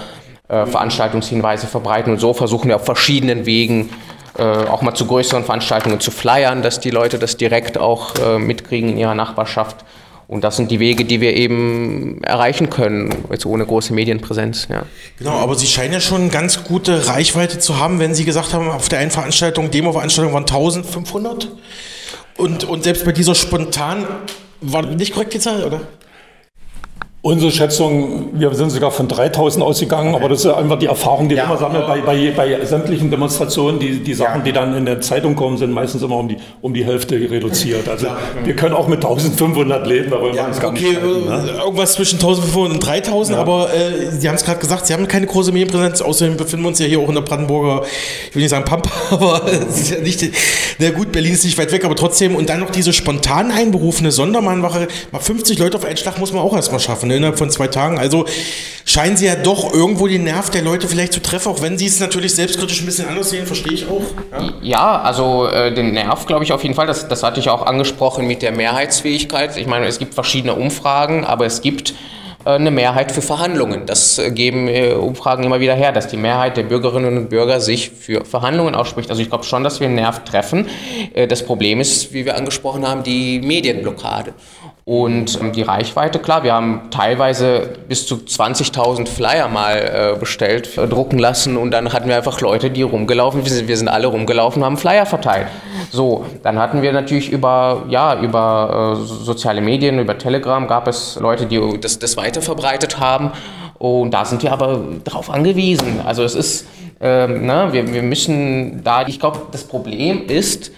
[0.48, 2.12] äh, Veranstaltungshinweise verbreiten.
[2.12, 3.90] Und so versuchen wir auf verschiedenen Wegen
[4.36, 8.38] äh, auch mal zu größeren Veranstaltungen zu flyern, dass die Leute das direkt auch äh,
[8.38, 9.84] mitkriegen in ihrer Nachbarschaft.
[10.26, 14.68] Und das sind die Wege, die wir eben erreichen können, jetzt ohne große Medienpräsenz.
[14.70, 14.84] Ja.
[15.18, 18.70] Genau, aber Sie scheinen ja schon ganz gute Reichweite zu haben, wenn Sie gesagt haben,
[18.70, 21.48] auf der einen Veranstaltung, Demo-Veranstaltung waren 1500.
[22.36, 24.06] Und, und selbst bei dieser spontan,
[24.60, 25.82] war nicht korrekt die Zahl, oder?
[27.26, 31.36] Unsere Schätzung, wir sind sogar von 3000 ausgegangen, aber das ist einfach die Erfahrung, die
[31.36, 33.80] ja, wir sammeln bei, bei, bei, sämtlichen Demonstrationen.
[33.80, 34.44] Die, die Sachen, ja.
[34.44, 37.88] die dann in der Zeitung kommen, sind meistens immer um die, um die Hälfte reduziert.
[37.88, 38.18] Also ja.
[38.44, 41.50] wir können auch mit 1500 leben, da wollen wir uns gar okay, nicht halten, ne?
[41.50, 45.08] Äh, irgendwas zwischen 1500 und 3000, aber äh, Sie haben es gerade gesagt, Sie haben
[45.08, 47.86] keine große Medienpräsenz, außerdem befinden wir uns ja hier auch in der Brandenburger,
[48.28, 50.22] ich will nicht sagen Pampa, aber es ist ja nicht,
[50.78, 54.12] na gut, Berlin ist nicht weit weg, aber trotzdem, und dann noch diese spontan einberufene
[54.12, 57.08] Sondermannwache, mal 50 Leute auf einen Schlag muss man auch erstmal schaffen.
[57.08, 57.13] Ne?
[57.14, 57.98] Innerhalb von zwei Tagen.
[57.98, 58.26] Also
[58.84, 61.86] scheinen sie ja doch irgendwo den Nerv der Leute vielleicht zu treffen, auch wenn sie
[61.86, 64.02] es natürlich selbstkritisch ein bisschen anders sehen, verstehe ich auch.
[64.32, 67.48] Ja, ja also äh, den Nerv glaube ich auf jeden Fall, das, das hatte ich
[67.48, 69.56] auch angesprochen mit der Mehrheitsfähigkeit.
[69.56, 71.94] Ich meine, es gibt verschiedene Umfragen, aber es gibt
[72.44, 73.86] äh, eine Mehrheit für Verhandlungen.
[73.86, 77.60] Das äh, geben äh, Umfragen immer wieder her, dass die Mehrheit der Bürgerinnen und Bürger
[77.60, 79.10] sich für Verhandlungen ausspricht.
[79.10, 80.68] Also ich glaube schon, dass wir einen Nerv treffen.
[81.28, 84.34] Das Problem ist, wie wir angesprochen haben, die Medienblockade.
[84.86, 89.76] Und ähm, die Reichweite, klar, wir haben teilweise bis zu 20.000 Flyer mal
[90.14, 93.66] äh, bestellt, äh, drucken lassen und dann hatten wir einfach Leute, die rumgelaufen sind.
[93.66, 95.46] Wir sind alle rumgelaufen, haben Flyer verteilt.
[95.90, 101.18] So, dann hatten wir natürlich über, ja, über äh, soziale Medien, über Telegram gab es
[101.18, 103.32] Leute, die das, das weiter verbreitet haben.
[103.78, 106.02] Und da sind wir aber darauf angewiesen.
[106.04, 106.66] Also es ist,
[107.00, 110.72] ähm, na, wir, wir müssen da, ich glaube, das Problem ist,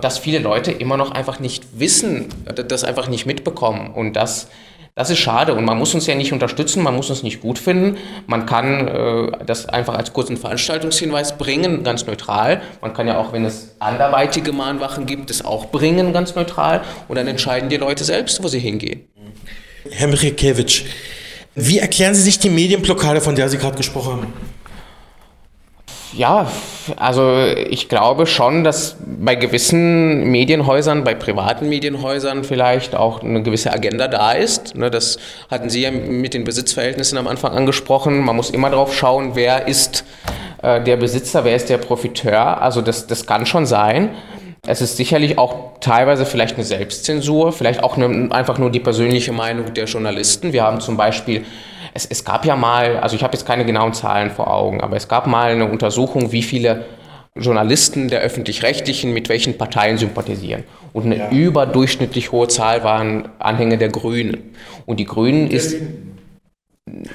[0.00, 3.92] dass viele Leute immer noch einfach nicht wissen, das einfach nicht mitbekommen.
[3.94, 4.48] Und das,
[4.94, 5.54] das ist schade.
[5.54, 7.96] Und man muss uns ja nicht unterstützen, man muss uns nicht gut finden.
[8.26, 12.60] Man kann äh, das einfach als kurzen Veranstaltungshinweis bringen, ganz neutral.
[12.80, 16.82] Man kann ja auch, wenn es anderweitige Mahnwachen gibt, das auch bringen, ganz neutral.
[17.08, 19.04] Und dann entscheiden die Leute selbst, wo sie hingehen.
[19.90, 20.82] Herr Michikiewicz,
[21.54, 24.32] wie erklären Sie sich die Medienblockade, von der Sie gerade gesprochen haben?
[26.16, 26.46] Ja,
[26.96, 33.72] also ich glaube schon, dass bei gewissen Medienhäusern, bei privaten Medienhäusern vielleicht auch eine gewisse
[33.72, 34.76] Agenda da ist.
[34.76, 35.18] Ne, das
[35.50, 38.20] hatten Sie ja mit den Besitzverhältnissen am Anfang angesprochen.
[38.20, 40.04] Man muss immer darauf schauen, wer ist
[40.62, 42.62] äh, der Besitzer, wer ist der Profiteur.
[42.62, 44.10] Also das, das kann schon sein.
[44.66, 49.32] Es ist sicherlich auch teilweise vielleicht eine Selbstzensur, vielleicht auch eine, einfach nur die persönliche
[49.32, 50.52] Meinung der Journalisten.
[50.52, 51.44] Wir haben zum Beispiel
[51.94, 54.96] es, es gab ja mal, also ich habe jetzt keine genauen Zahlen vor Augen, aber
[54.96, 56.84] es gab mal eine Untersuchung, wie viele
[57.36, 60.64] Journalisten der öffentlich-rechtlichen mit welchen Parteien sympathisieren.
[60.92, 61.30] Und eine ja.
[61.30, 64.54] überdurchschnittlich hohe Zahl waren Anhänger der Grünen.
[64.86, 65.76] Und die Grünen ist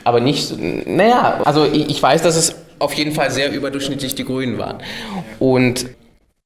[0.03, 0.53] aber nicht,
[0.87, 4.77] naja, also ich weiß, dass es auf jeden Fall sehr überdurchschnittlich die Grünen waren.
[5.39, 5.85] Und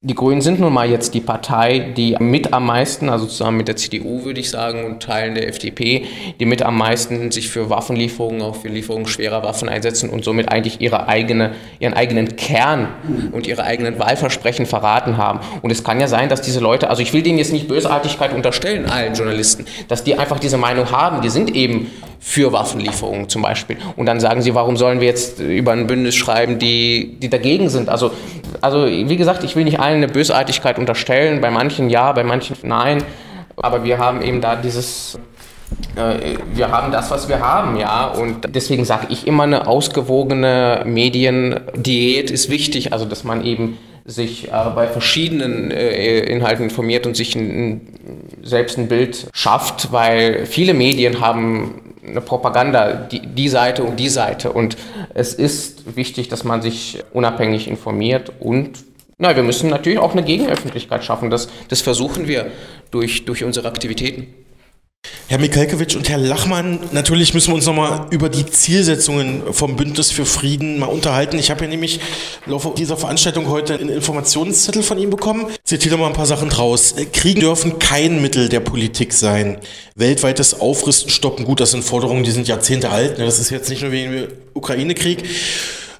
[0.06, 3.68] die Grünen sind nun mal jetzt die Partei, die mit am meisten, also zusammen mit
[3.68, 6.04] der CDU würde ich sagen und Teilen der FDP,
[6.38, 10.52] die mit am meisten sich für Waffenlieferungen, auch für Lieferungen schwerer Waffen einsetzen und somit
[10.52, 12.88] eigentlich ihre eigene, ihren eigenen Kern
[13.32, 15.40] und ihre eigenen Wahlversprechen verraten haben.
[15.62, 18.34] Und es kann ja sein, dass diese Leute, also ich will denen jetzt nicht Bösartigkeit
[18.34, 21.90] unterstellen, allen Journalisten, dass die einfach diese Meinung haben, die sind eben
[22.26, 23.76] für Waffenlieferungen zum Beispiel.
[23.96, 27.68] Und dann sagen sie, warum sollen wir jetzt über ein Bündnis schreiben, die, die dagegen
[27.68, 27.90] sind?
[27.90, 28.12] Also,
[28.62, 32.56] also wie gesagt, ich will nicht allen eine Bösartigkeit unterstellen, bei manchen ja, bei manchen
[32.62, 33.04] nein.
[33.56, 35.18] Aber wir haben eben da dieses
[35.96, 38.06] äh, wir haben das, was wir haben, ja.
[38.06, 42.94] Und deswegen sage ich immer, eine ausgewogene Mediendiät ist wichtig.
[42.94, 47.82] Also, dass man eben sich äh, bei verschiedenen äh, Inhalten informiert und sich ein,
[48.42, 54.08] selbst ein Bild schafft, weil viele Medien haben eine Propaganda, die, die Seite und die
[54.08, 54.52] Seite.
[54.52, 54.76] Und
[55.14, 58.84] es ist wichtig, dass man sich unabhängig informiert und
[59.16, 61.30] na, wir müssen natürlich auch eine Gegenöffentlichkeit schaffen.
[61.30, 62.50] Das, das versuchen wir
[62.90, 64.26] durch, durch unsere Aktivitäten.
[65.26, 70.10] Herr Mikalkewitsch und Herr Lachmann, natürlich müssen wir uns nochmal über die Zielsetzungen vom Bündnis
[70.10, 71.38] für Frieden mal unterhalten.
[71.38, 72.00] Ich habe ja nämlich
[72.44, 75.46] im Laufe dieser Veranstaltung heute einen Informationszettel von Ihnen bekommen.
[75.64, 76.94] Zitiere mal ein paar Sachen draus.
[77.12, 79.58] Kriegen dürfen kein Mittel der Politik sein.
[79.94, 81.44] Weltweites Aufrüsten stoppen.
[81.46, 83.18] Gut, das sind Forderungen, die sind Jahrzehnte alt.
[83.18, 83.24] Ne?
[83.24, 85.24] Das ist jetzt nicht nur wegen dem Ukraine-Krieg.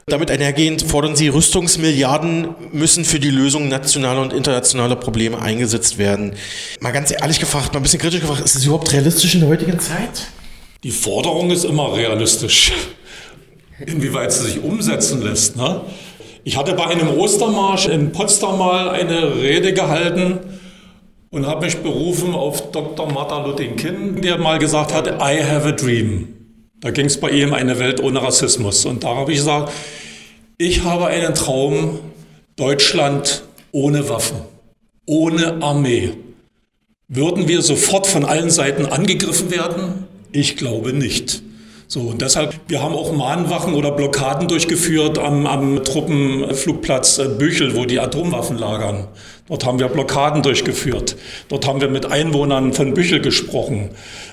[0.07, 6.35] Damit einhergehend fordern sie, Rüstungsmilliarden müssen für die Lösung nationaler und internationaler Probleme eingesetzt werden.
[6.81, 9.49] Mal ganz ehrlich gefragt, mal ein bisschen kritisch gefragt, ist das überhaupt realistisch in der
[9.49, 10.29] heutigen Zeit?
[10.83, 12.73] Die Forderung ist immer realistisch.
[13.87, 15.57] Inwieweit sie sich umsetzen lässt.
[15.57, 15.81] Ne?
[16.45, 20.39] Ich hatte bei einem Ostermarsch in Potsdam mal eine Rede gehalten
[21.31, 23.11] und habe mich berufen auf Dr.
[23.11, 26.34] Martha Luther-King, der mal gesagt hat, I have a dream.
[26.85, 28.85] Da ging es bei ihm eine Welt ohne Rassismus.
[28.85, 29.73] Und da habe ich gesagt,
[30.59, 31.99] ich habe einen Traum,
[32.57, 33.43] Deutschland
[33.73, 34.37] ohne Waffen,
[35.07, 36.11] ohne Armee.
[37.09, 40.05] Würden wir sofort von allen Seiten angegriffen werden?
[40.31, 41.41] Ich glaube nicht.
[41.87, 47.77] So, und deshalb, wir haben auch Mahnwachen oder Blockaden durchgeführt am, am Truppenflugplatz äh, Büchel,
[47.77, 49.09] wo die Atomwaffen lagern.
[49.49, 51.17] Dort haben wir Blockaden durchgeführt.
[51.49, 53.91] Dort haben wir mit Einwohnern von Büchel gesprochen.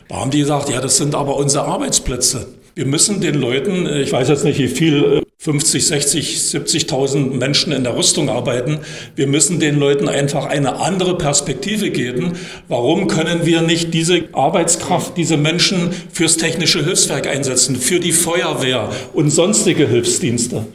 [0.08, 2.48] Da haben die gesagt, ja, das sind aber unsere Arbeitsplätze.
[2.76, 7.74] Wir müssen den Leuten, äh, ich weiß jetzt nicht, wie viel, 50, 60, 70.000 Menschen
[7.74, 8.82] in der Rüstung arbeiten.
[9.16, 12.34] Wir müssen den Leuten einfach eine andere Perspektive geben.
[12.68, 18.92] Warum können wir nicht diese Arbeitskraft, diese Menschen fürs technische Hilfswerk einsetzen, für die Feuerwehr
[19.14, 20.68] und sonstige Hilfsdienste?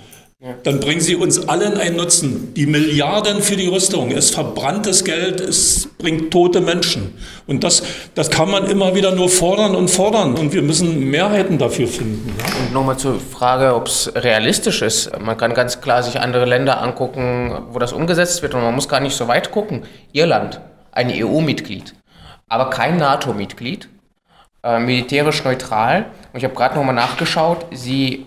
[0.64, 2.53] Dann bringen sie uns allen einen Nutzen.
[2.53, 7.16] Die Milliarden für die Rüstung ist verbranntes Geld, es bringt tote Menschen.
[7.46, 7.83] Und das,
[8.14, 10.35] das kann man immer wieder nur fordern und fordern.
[10.35, 12.37] Und wir müssen Mehrheiten dafür finden.
[12.61, 15.11] Und nochmal zur Frage, ob es realistisch ist.
[15.18, 18.53] Man kann ganz klar sich andere Länder angucken, wo das umgesetzt wird.
[18.53, 19.85] Und man muss gar nicht so weit gucken.
[20.12, 20.61] Irland,
[20.92, 21.94] ein EU-Mitglied,
[22.46, 23.88] aber kein NATO-Mitglied,
[24.62, 26.11] äh, militärisch neutral.
[26.35, 27.64] Und ich habe gerade nochmal nachgeschaut.
[27.72, 28.27] Sie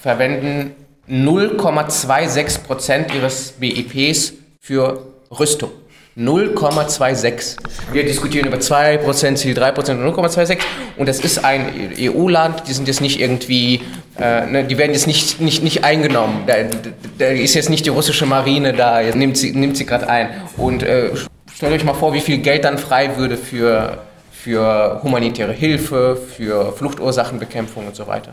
[0.00, 0.76] verwenden
[1.10, 5.70] 0,26 Prozent ihres BIPs für Rüstung.
[6.18, 7.56] 0,26.
[7.92, 10.58] Wir diskutieren über 2%, Ziel 3% und 0,26.
[10.96, 13.82] Und das ist ein EU-Land, die sind jetzt nicht irgendwie,
[14.18, 16.42] äh, ne, die werden jetzt nicht, nicht, nicht eingenommen.
[16.48, 16.54] Da,
[17.18, 20.30] da, ist jetzt nicht die russische Marine da, jetzt nimmt sie, nimmt sie gerade ein.
[20.56, 21.10] Und äh,
[21.54, 23.98] stellt euch mal vor, wie viel Geld dann frei würde für,
[24.32, 28.32] für humanitäre Hilfe, für Fluchtursachenbekämpfung und so weiter.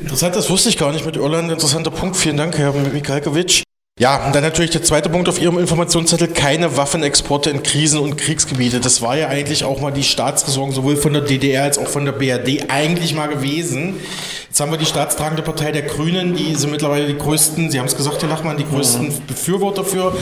[0.00, 1.50] Interessant, das wusste ich gar nicht mit Irland.
[1.50, 2.16] Interessanter Punkt.
[2.16, 3.62] Vielen Dank, Herr Mikalkovic.
[4.00, 8.16] Ja, und dann natürlich der zweite Punkt auf Ihrem Informationszettel, keine Waffenexporte in Krisen- und
[8.16, 8.80] Kriegsgebiete.
[8.80, 12.04] Das war ja eigentlich auch mal die Staatsräson sowohl von der DDR als auch von
[12.04, 14.00] der BRD eigentlich mal gewesen.
[14.48, 17.86] Jetzt haben wir die staatstragende Partei der Grünen, die sind mittlerweile die größten, Sie haben
[17.86, 19.26] es gesagt, Herr Lachmann, die größten mhm.
[19.28, 20.16] Befürworter für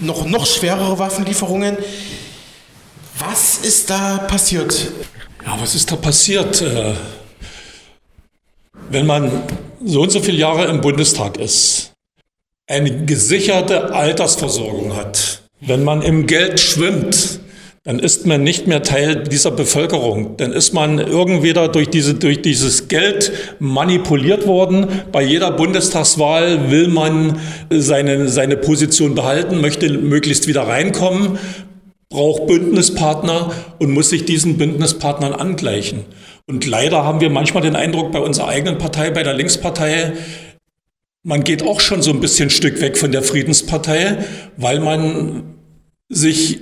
[0.00, 1.78] noch, noch schwerere Waffenlieferungen.
[3.18, 4.92] Was ist da passiert?
[5.42, 6.60] Ja, was ist da passiert?
[6.60, 6.92] Äh
[8.90, 9.30] wenn man
[9.84, 11.92] so und so viele Jahre im Bundestag ist,
[12.66, 17.40] eine gesicherte Altersversorgung hat, wenn man im Geld schwimmt,
[17.84, 20.36] dann ist man nicht mehr Teil dieser Bevölkerung.
[20.38, 24.88] Dann ist man irgendwie da durch, diese, durch dieses Geld manipuliert worden.
[25.12, 27.38] Bei jeder Bundestagswahl will man
[27.70, 31.38] seine, seine Position behalten, möchte möglichst wieder reinkommen,
[32.08, 36.04] braucht Bündnispartner und muss sich diesen Bündnispartnern angleichen.
[36.46, 40.12] Und leider haben wir manchmal den Eindruck bei unserer eigenen Partei, bei der Linkspartei,
[41.24, 44.18] man geht auch schon so ein bisschen ein Stück weg von der Friedenspartei,
[44.56, 45.56] weil man
[46.08, 46.60] sich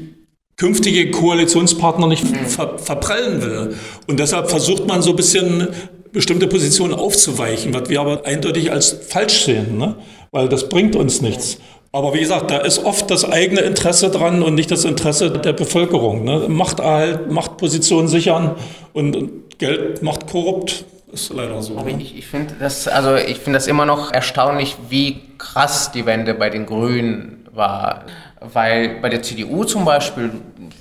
[0.56, 3.74] künftige Koalitionspartner nicht ver verprellen will.
[4.06, 5.68] Und deshalb versucht man so ein bisschen
[6.12, 9.96] bestimmte Positionen aufzuweichen, was wir aber eindeutig als falsch sehen, ne?
[10.30, 11.58] weil das bringt uns nichts.
[11.94, 15.52] Aber wie gesagt, da ist oft das eigene Interesse dran und nicht das Interesse der
[15.52, 16.24] Bevölkerung.
[16.24, 16.48] Ne?
[16.48, 18.56] Machterhalt, Machtpositionen sichern
[18.92, 20.86] und Geld macht korrupt.
[21.12, 21.78] Ist leider so.
[21.78, 22.02] Aber ne?
[22.02, 26.34] ich, ich finde das, also ich finde das immer noch erstaunlich, wie krass die Wende
[26.34, 28.06] bei den Grünen war.
[28.52, 30.30] Weil bei der CDU zum Beispiel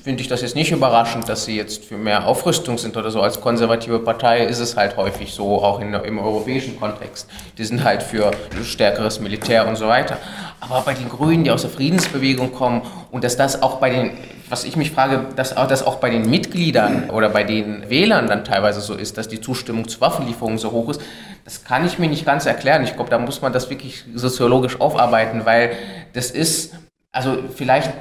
[0.03, 3.21] finde ich das jetzt nicht überraschend, dass sie jetzt für mehr Aufrüstung sind oder so.
[3.21, 7.29] Als konservative Partei ist es halt häufig so, auch in, im europäischen Kontext.
[7.57, 8.31] Die sind halt für
[8.63, 10.17] stärkeres Militär und so weiter.
[10.59, 14.11] Aber bei den Grünen, die aus der Friedensbewegung kommen und dass das auch bei den,
[14.49, 18.43] was ich mich frage, dass das auch bei den Mitgliedern oder bei den Wählern dann
[18.43, 21.01] teilweise so ist, dass die Zustimmung zu Waffenlieferungen so hoch ist,
[21.45, 22.83] das kann ich mir nicht ganz erklären.
[22.83, 25.71] Ich glaube, da muss man das wirklich soziologisch aufarbeiten, weil
[26.13, 26.73] das ist
[27.13, 27.93] also vielleicht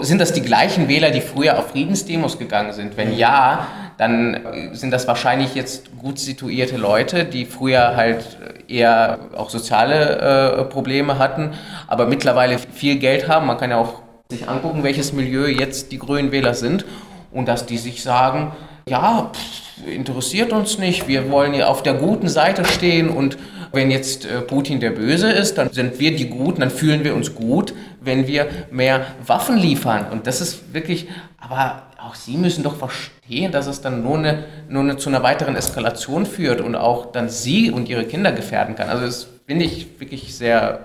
[0.00, 2.96] sind das die gleichen Wähler, die früher auf Friedensdemos gegangen sind?
[2.96, 9.50] Wenn ja, dann sind das wahrscheinlich jetzt gut situierte Leute, die früher halt eher auch
[9.50, 10.18] soziale
[10.58, 11.52] äh, Probleme hatten,
[11.86, 13.46] aber mittlerweile viel Geld haben.
[13.46, 16.84] Man kann ja auch sich angucken, welches Milieu jetzt die Grünen Wähler sind
[17.30, 18.52] und dass die sich sagen,
[18.88, 23.38] ja, pff, interessiert uns nicht, wir wollen ja auf der guten Seite stehen und
[23.72, 27.14] wenn jetzt äh, Putin der Böse ist, dann sind wir die Guten, dann fühlen wir
[27.14, 30.06] uns gut, wenn wir mehr Waffen liefern.
[30.10, 31.08] Und das ist wirklich,
[31.38, 35.22] aber auch Sie müssen doch verstehen, dass es dann nur, eine, nur eine, zu einer
[35.22, 38.88] weiteren Eskalation führt und auch dann Sie und Ihre Kinder gefährden kann.
[38.88, 40.84] Also das finde ich wirklich sehr,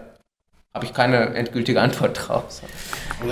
[0.73, 2.43] habe ich keine endgültige Antwort drauf.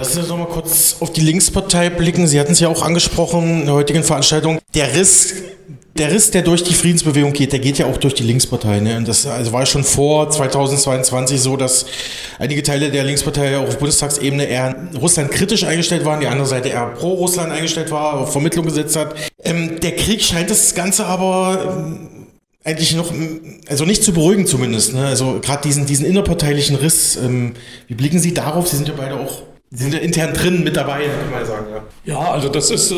[0.01, 2.27] Sie uns noch mal kurz auf die Linkspartei blicken.
[2.27, 4.59] Sie hatten es ja auch angesprochen in der heutigen Veranstaltung.
[4.73, 5.43] Der Riss
[5.97, 8.81] der Riss, der durch die Friedensbewegung geht, der geht ja auch durch die Linkspartei.
[8.81, 8.97] Ne?
[8.97, 11.85] Und das also war schon vor 2022 so, dass
[12.37, 16.87] einige Teile der Linkspartei auf Bundestagsebene eher Russland kritisch eingestellt waren, die andere Seite eher
[16.87, 19.15] pro Russland eingestellt war, Vermittlung gesetzt hat.
[19.41, 22.09] Ähm, der Krieg scheint das Ganze aber ähm,
[22.65, 23.13] eigentlich noch,
[23.69, 24.93] also nicht zu beruhigen zumindest.
[24.93, 25.05] Ne?
[25.05, 27.15] Also gerade diesen, diesen innerparteilichen Riss.
[27.15, 27.53] Ähm,
[27.87, 28.67] wie blicken Sie darauf?
[28.67, 31.67] Sie sind ja beide auch, Sie sind ja intern drin mit dabei, kann man sagen.
[32.03, 32.95] Ja, ja also das ist äh,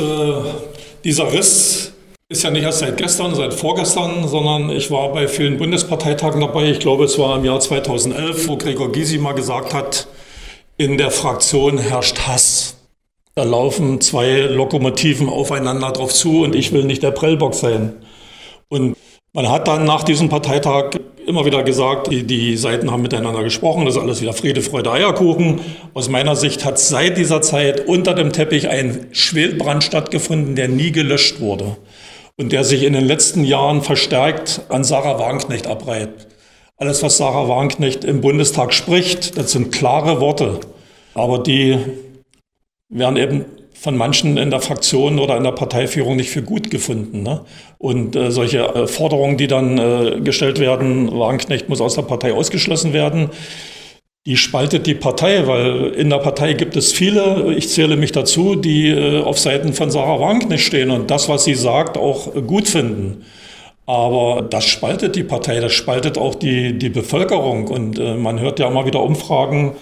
[1.04, 1.92] dieser Riss
[2.30, 6.70] ist ja nicht erst seit gestern, seit vorgestern, sondern ich war bei vielen Bundesparteitagen dabei.
[6.70, 10.08] Ich glaube, es war im Jahr 2011, wo Gregor Gysi mal gesagt hat,
[10.76, 12.76] in der Fraktion herrscht Hass.
[13.36, 17.94] Da laufen zwei Lokomotiven aufeinander drauf zu und ich will nicht der Prellbock sein.
[18.68, 18.98] Und
[19.32, 23.86] man hat dann nach diesem Parteitag immer wieder gesagt, die, die Seiten haben miteinander gesprochen,
[23.86, 25.62] das ist alles wieder Friede, Freude, Eierkuchen.
[25.94, 30.92] Aus meiner Sicht hat seit dieser Zeit unter dem Teppich ein Schwelbrand stattgefunden, der nie
[30.92, 31.78] gelöscht wurde
[32.38, 36.28] und der sich in den letzten Jahren verstärkt an Sarah Wagenknecht abreibt.
[36.78, 40.60] Alles, was Sarah Wagenknecht im Bundestag spricht, das sind klare Worte,
[41.16, 41.78] aber die
[42.90, 47.22] werden eben von manchen in der Fraktion oder in der Parteiführung nicht für gut gefunden.
[47.22, 47.42] Ne?
[47.78, 52.34] Und äh, solche äh, Forderungen, die dann äh, gestellt werden, Wagenknecht muss aus der Partei
[52.34, 53.30] ausgeschlossen werden,
[54.28, 58.56] die spaltet die Partei, weil in der Partei gibt es viele, ich zähle mich dazu,
[58.56, 62.68] die äh, auf Seiten von Sarah Wagenknecht stehen und das, was sie sagt, auch gut
[62.68, 63.24] finden.
[63.86, 67.70] Aber das spaltet die Partei, das spaltet auch die, die Bevölkerung.
[67.70, 69.76] Und äh, man hört ja immer wieder Umfragen,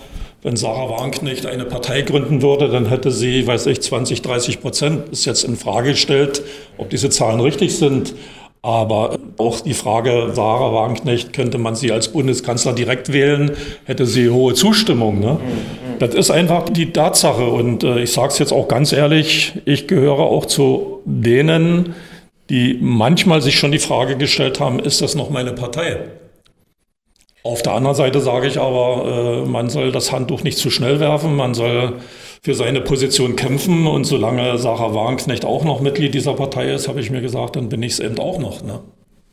[0.43, 5.09] wenn Sarah Wagenknecht eine Partei gründen würde, dann hätte sie, weiß ich, 20, 30 Prozent.
[5.09, 6.43] Ist jetzt in Frage gestellt,
[6.77, 8.13] ob diese Zahlen richtig sind.
[8.65, 13.51] Aber auch die Frage, Sarah Wagenknecht, könnte man sie als Bundeskanzler direkt wählen,
[13.83, 15.19] hätte sie hohe Zustimmung.
[15.19, 15.37] Ne?
[15.99, 17.45] Das ist einfach die Tatsache.
[17.45, 21.93] Und äh, ich sage es jetzt auch ganz ehrlich, ich gehöre auch zu denen,
[22.49, 25.99] die manchmal sich schon die Frage gestellt haben, ist das noch meine Partei?
[27.43, 30.99] Auf der anderen Seite sage ich aber, äh, man soll das Handtuch nicht zu schnell
[30.99, 31.99] werfen, man soll
[32.45, 33.87] für seine Position kämpfen.
[33.87, 37.69] Und solange Sarah Wagenknecht auch noch Mitglied dieser Partei ist, habe ich mir gesagt, dann
[37.69, 38.61] bin ich es eben auch noch.
[38.61, 38.81] Ne?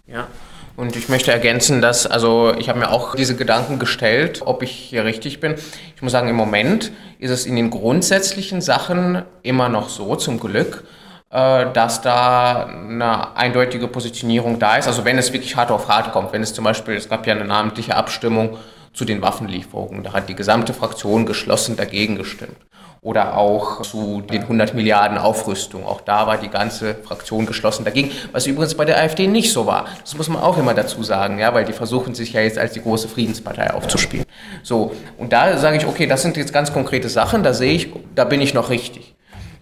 [0.06, 0.28] Ja.
[0.76, 4.70] Und ich möchte ergänzen, dass, also ich habe mir auch diese Gedanken gestellt, ob ich
[4.70, 5.56] hier richtig bin.
[5.94, 10.40] Ich muss sagen, im Moment ist es in den grundsätzlichen Sachen immer noch so, zum
[10.40, 10.84] Glück,
[11.30, 14.86] äh, dass da eine eindeutige Positionierung da ist.
[14.86, 17.34] Also wenn es wirklich hart auf hart kommt, wenn es zum Beispiel, es gab ja
[17.34, 18.56] eine namentliche Abstimmung
[18.92, 20.02] zu den Waffenlieferungen.
[20.02, 22.56] Da hat die gesamte Fraktion geschlossen dagegen gestimmt.
[23.00, 25.84] Oder auch zu den 100 Milliarden Aufrüstung.
[25.84, 29.66] Auch da war die ganze Fraktion geschlossen dagegen, was übrigens bei der AfD nicht so
[29.66, 29.86] war.
[30.00, 32.74] Das muss man auch immer dazu sagen, ja, weil die versuchen sich ja jetzt als
[32.74, 34.24] die große Friedenspartei aufzuspielen.
[34.62, 37.92] So, und da sage ich, okay, das sind jetzt ganz konkrete Sachen, da sehe ich,
[38.14, 39.16] da bin ich noch richtig.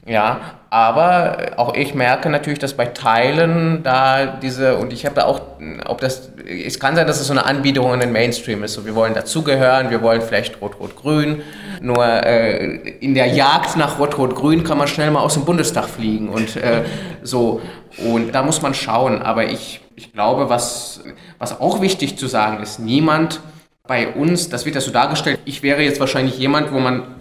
[0.06, 0.40] Ja,
[0.70, 5.40] aber auch ich merke natürlich, dass bei Teilen da diese, und ich habe da auch,
[5.86, 8.74] ob das, es kann sein, dass es so eine Anbiederung in den Mainstream ist.
[8.74, 11.42] So, wir wollen dazugehören, wir wollen vielleicht Rot-Rot-Grün.
[11.82, 16.30] Nur äh, in der Jagd nach Rot-Rot-Grün kann man schnell mal aus dem Bundestag fliegen
[16.30, 16.84] und äh,
[17.22, 17.60] so.
[17.98, 19.20] Und da muss man schauen.
[19.20, 21.04] Aber ich, ich glaube, was,
[21.38, 23.40] was auch wichtig zu sagen ist, niemand
[23.86, 27.19] bei uns, das wird ja so dargestellt, ich wäre jetzt wahrscheinlich jemand, wo man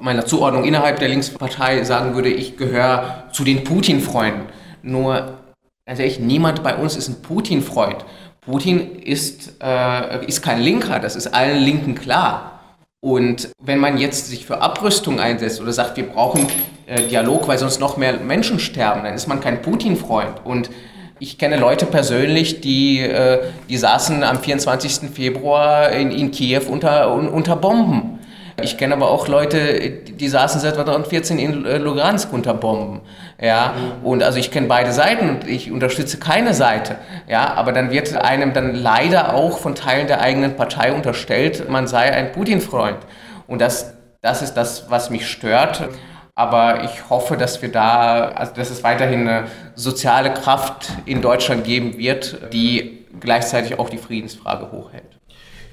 [0.00, 4.46] meiner Zuordnung innerhalb der Linkspartei sagen würde, ich gehöre zu den Putin-Freunden.
[4.82, 5.38] Nur,
[5.86, 8.04] ganz ehrlich, niemand bei uns ist ein Putin-Freund.
[8.40, 12.60] Putin ist, äh, ist kein Linker, das ist allen Linken klar.
[13.00, 16.46] Und wenn man jetzt sich für Abrüstung einsetzt oder sagt, wir brauchen
[16.86, 20.44] äh, Dialog, weil sonst noch mehr Menschen sterben, dann ist man kein Putin-Freund.
[20.44, 20.70] Und
[21.18, 25.10] ich kenne Leute persönlich, die, äh, die saßen am 24.
[25.10, 28.19] Februar in, in Kiew unter, unter Bomben.
[28.62, 33.00] Ich kenne aber auch Leute, die saßen seit 2014 in äh, Lugansk unter Bomben.
[33.40, 36.96] Ja, und also ich kenne beide Seiten und ich unterstütze keine Seite.
[37.28, 41.86] Ja, aber dann wird einem dann leider auch von Teilen der eigenen Partei unterstellt, man
[41.86, 42.98] sei ein Putin-Freund.
[43.46, 45.88] Und das, das ist das, was mich stört.
[46.34, 51.64] Aber ich hoffe, dass wir da, also dass es weiterhin eine soziale Kraft in Deutschland
[51.64, 55.19] geben wird, die gleichzeitig auch die Friedensfrage hochhält.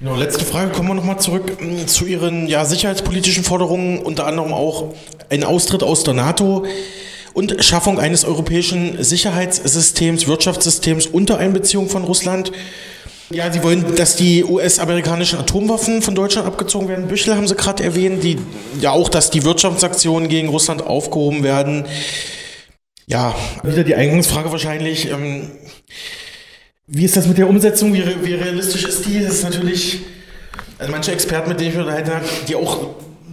[0.00, 4.52] Genau, letzte Frage, kommen wir nochmal zurück mm, zu Ihren ja, sicherheitspolitischen Forderungen, unter anderem
[4.52, 4.94] auch
[5.28, 6.66] ein Austritt aus der NATO
[7.34, 12.52] und Schaffung eines europäischen Sicherheitssystems, Wirtschaftssystems unter Einbeziehung von Russland.
[13.30, 17.08] Ja, Sie wollen, dass die US-amerikanischen Atomwaffen von Deutschland abgezogen werden.
[17.08, 18.38] Büchel haben Sie gerade erwähnt, die,
[18.80, 21.86] ja auch, dass die Wirtschaftssanktionen gegen Russland aufgehoben werden.
[23.06, 23.34] Ja,
[23.64, 25.10] wieder die Eingangsfrage wahrscheinlich.
[25.10, 25.50] Ähm,
[26.88, 27.92] wie ist das mit der Umsetzung?
[27.92, 29.22] Wie, wie realistisch ist die?
[29.22, 30.00] Das ist natürlich,
[30.78, 32.78] also manche Experten, mit denen ich unterhalten habe, die auch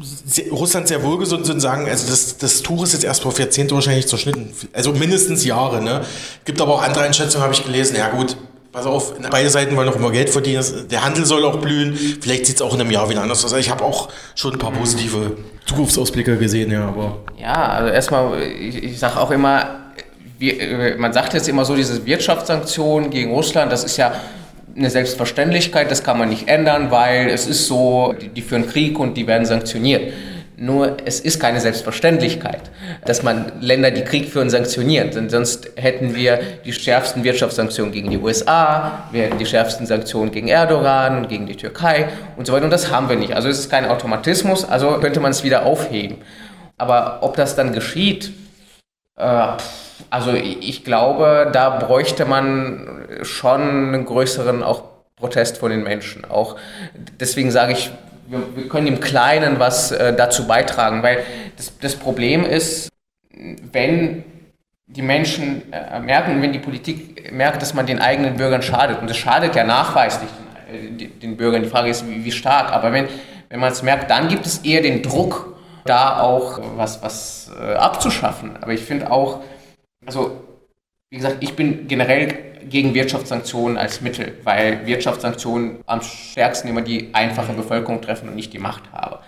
[0.01, 3.73] sehr, Russland sehr wohlgesund sind, sagen, also das, das Tuch ist jetzt erst vor Jahrzehnte
[3.73, 4.51] wahrscheinlich zerschnitten.
[4.73, 5.81] Also mindestens Jahre.
[5.81, 6.01] Ne?
[6.43, 7.95] Gibt aber auch andere Einschätzungen, habe ich gelesen.
[7.95, 8.35] Ja gut,
[8.73, 10.63] pass auf, beide Seiten wollen noch immer Geld verdienen.
[10.91, 11.95] Der Handel soll auch blühen.
[11.95, 13.53] Vielleicht sieht es auch in einem Jahr wieder anders aus.
[13.53, 16.89] Also ich habe auch schon ein paar positive Zukunftsausblicke gesehen, ja.
[16.89, 19.84] Aber ja, also erstmal, ich, ich sage auch immer,
[20.41, 24.13] äh, man sagt jetzt immer so, diese Wirtschaftssanktionen gegen Russland, das ist ja
[24.75, 29.15] eine Selbstverständlichkeit, das kann man nicht ändern, weil es ist so, die, führen Krieg und
[29.15, 30.13] die werden sanktioniert.
[30.57, 32.61] Nur es ist keine Selbstverständlichkeit,
[33.05, 35.13] dass man Länder, die Krieg führen, sanktioniert.
[35.13, 40.31] Denn sonst hätten wir die schärfsten Wirtschaftssanktionen gegen die USA, wir hätten die schärfsten Sanktionen
[40.31, 42.07] gegen Erdogan gegen die Türkei
[42.37, 42.65] und so weiter.
[42.65, 43.33] Und das haben wir nicht.
[43.33, 46.17] Also es ist kein Automatismus, also könnte man es wieder aufheben.
[46.77, 48.31] Aber ob das dann geschieht,
[49.15, 54.83] also ich glaube, da bräuchte man schon einen größeren auch
[55.15, 56.25] Protest von den Menschen.
[56.25, 56.57] Auch
[57.19, 57.91] deswegen sage ich,
[58.27, 61.23] wir, können im Kleinen was äh, dazu beitragen, weil
[61.55, 62.89] das, das, Problem ist,
[63.71, 64.23] wenn
[64.87, 69.09] die Menschen äh, merken, wenn die Politik merkt, dass man den eigenen Bürgern schadet, und
[69.09, 70.29] das schadet ja nachweislich
[71.21, 73.07] den, Bürgern, die Frage ist, wie, wie stark, aber wenn,
[73.49, 75.54] wenn man es merkt, dann gibt es eher den Druck,
[75.85, 78.57] da auch was, was äh, abzuschaffen.
[78.59, 79.41] Aber ich finde auch,
[80.05, 80.41] also
[81.09, 87.13] wie gesagt, ich bin generell gegen Wirtschaftssanktionen als Mittel, weil Wirtschaftssanktionen am stärksten immer die
[87.13, 89.21] einfache Bevölkerung treffen und nicht die Machthaber.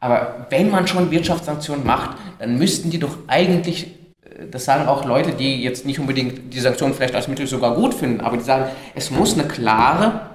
[0.00, 3.88] Aber wenn man schon Wirtschaftssanktionen macht, dann müssten die doch eigentlich,
[4.22, 7.74] äh, das sagen auch Leute, die jetzt nicht unbedingt die Sanktionen vielleicht als Mittel sogar
[7.74, 10.30] gut finden, aber die sagen, es muss eine klare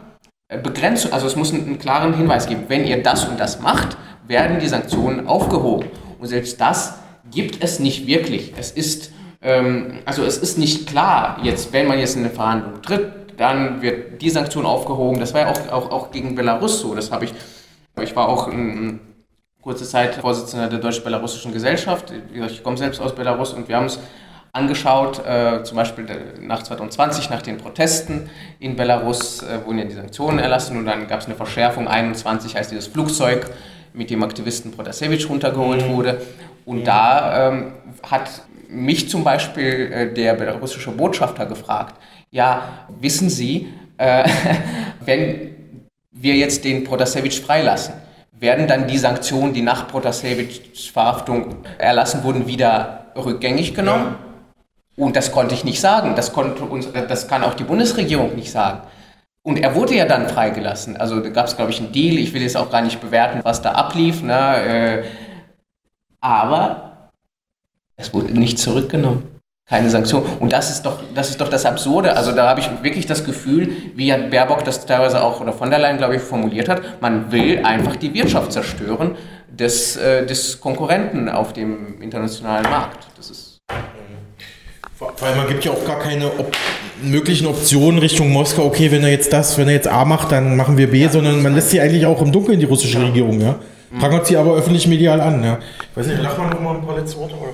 [0.50, 3.62] äh, Begrenzung, also es muss einen, einen klaren Hinweis geben, wenn ihr das und das
[3.62, 3.96] macht,
[4.28, 5.88] werden die Sanktionen aufgehoben.
[6.20, 6.96] Und selbst das
[7.32, 8.54] gibt es nicht wirklich.
[8.58, 9.12] Es ist
[9.44, 13.82] ähm, also es ist nicht klar, jetzt, wenn man jetzt in eine Verhandlung tritt, dann
[13.82, 15.20] wird die Sanktion aufgehoben.
[15.20, 16.96] Das war ja auch, auch, auch gegen Belarus so.
[16.96, 17.34] Das habe ich,
[18.02, 19.00] ich war auch in,
[19.62, 22.14] kurze Zeit Vorsitzender der Deutsch-Belarussischen Gesellschaft.
[22.34, 24.00] Ich komme selbst aus Belarus und wir haben es
[24.52, 26.06] angeschaut, äh, zum Beispiel
[26.42, 31.08] nach 2020, nach den Protesten in Belarus, äh, wurden ja die Sanktionen erlassen und dann
[31.08, 31.88] gab es eine Verschärfung.
[31.88, 33.50] 21 als dieses Flugzeug
[33.94, 35.94] mit dem Aktivisten Protasevich runtergeholt mhm.
[35.94, 36.22] wurde.
[36.66, 37.74] Und da ähm,
[38.10, 38.30] hat
[38.70, 41.96] mich zum Beispiel äh, der belarussische Botschafter gefragt,
[42.32, 43.68] ja, wissen Sie,
[43.98, 44.28] äh,
[45.06, 45.56] wenn
[46.12, 47.96] wir jetzt den Protasevich freilassen,
[48.32, 54.16] werden dann die Sanktionen, die nach Protasevichs Verhaftung erlassen wurden, wieder rückgängig genommen?
[54.98, 55.06] Ja.
[55.06, 56.16] Und das konnte ich nicht sagen.
[56.16, 58.82] Das, konnte uns, das kann auch die Bundesregierung nicht sagen.
[59.46, 60.96] Und er wurde ja dann freigelassen.
[60.96, 62.18] Also da gab es, glaube ich, einen Deal.
[62.18, 64.24] Ich will jetzt auch gar nicht bewerten, was da ablief.
[64.24, 64.34] Ne?
[64.34, 65.04] Äh,
[66.22, 67.10] aber
[67.98, 69.34] es wurde nicht zurückgenommen.
[69.66, 70.24] Keine Sanktion.
[70.40, 72.16] Und das ist doch das, ist doch das Absurde.
[72.16, 75.70] Also da habe ich wirklich das Gefühl, wie ja Baerbock das teilweise auch oder von
[75.70, 79.16] der Leyen, glaube ich, formuliert hat, man will einfach die Wirtschaft zerstören
[79.50, 83.08] des, äh, des Konkurrenten auf dem internationalen Markt.
[83.18, 83.60] Das ist.
[85.16, 86.52] Vor allem, man gibt ja auch gar keine Op
[87.02, 90.56] möglichen Optionen Richtung Moskau, okay, wenn er jetzt das, wenn er jetzt A macht, dann
[90.56, 93.06] machen wir B, ja, sondern man lässt sie eigentlich auch im Dunkeln, die russische ja.
[93.06, 93.56] Regierung, ja.
[94.00, 95.60] Prangert sie aber öffentlich medial an, ja.
[95.92, 97.52] Ich weiß nicht, lach mal noch mal ein paar letzte Worte, oder?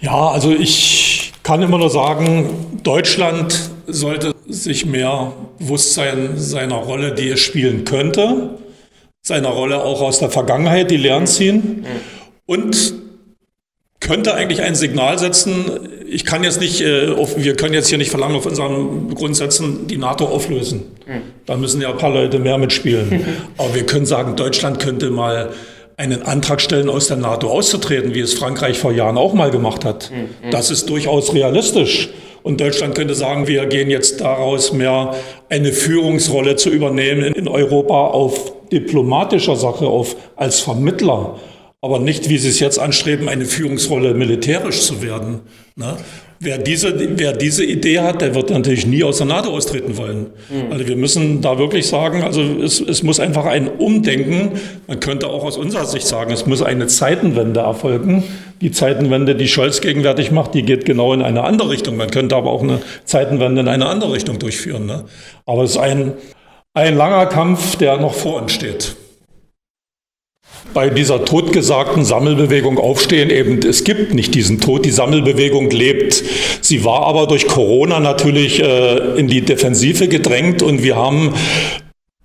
[0.00, 7.14] Ja, also ich kann immer nur sagen, Deutschland sollte sich mehr bewusst sein seiner Rolle,
[7.14, 8.58] die es spielen könnte,
[9.22, 11.86] seiner Rolle auch aus der Vergangenheit, die Lehren ziehen
[12.46, 12.94] und
[14.00, 15.88] könnte eigentlich ein Signal setzen.
[16.12, 19.96] Ich kann jetzt nicht, äh, wir können jetzt hier nicht verlangen, auf unseren Grundsätzen die
[19.96, 20.82] NATO auflösen.
[21.46, 23.24] Da müssen ja ein paar Leute mehr mitspielen.
[23.56, 25.50] Aber wir können sagen, Deutschland könnte mal
[25.96, 29.84] einen Antrag stellen, aus der NATO auszutreten, wie es Frankreich vor Jahren auch mal gemacht
[29.84, 30.10] hat.
[30.50, 32.10] Das ist durchaus realistisch.
[32.42, 35.14] Und Deutschland könnte sagen, wir gehen jetzt daraus mehr
[35.48, 41.38] eine Führungsrolle zu übernehmen in Europa auf diplomatischer Sache, auf als Vermittler
[41.84, 45.40] aber nicht, wie Sie es jetzt anstreben, eine Führungsrolle militärisch zu werden.
[45.74, 45.96] Ne?
[46.38, 50.30] Wer, diese, wer diese Idee hat, der wird natürlich nie aus der NATO austreten wollen.
[50.48, 50.72] Mhm.
[50.72, 54.52] Also wir müssen da wirklich sagen, also es, es muss einfach ein Umdenken,
[54.86, 58.22] man könnte auch aus unserer Sicht sagen, es muss eine Zeitenwende erfolgen.
[58.60, 61.96] Die Zeitenwende, die Scholz gegenwärtig macht, die geht genau in eine andere Richtung.
[61.96, 64.86] Man könnte aber auch eine Zeitenwende in eine andere Richtung durchführen.
[64.86, 65.04] Ne?
[65.46, 66.12] Aber es ist ein,
[66.74, 68.94] ein langer Kampf, der noch vor uns steht
[70.74, 76.22] bei dieser totgesagten Sammelbewegung aufstehen, eben es gibt nicht diesen Tod, die Sammelbewegung lebt.
[76.60, 80.62] Sie war aber durch Corona natürlich äh, in die Defensive gedrängt.
[80.62, 81.34] Und wir haben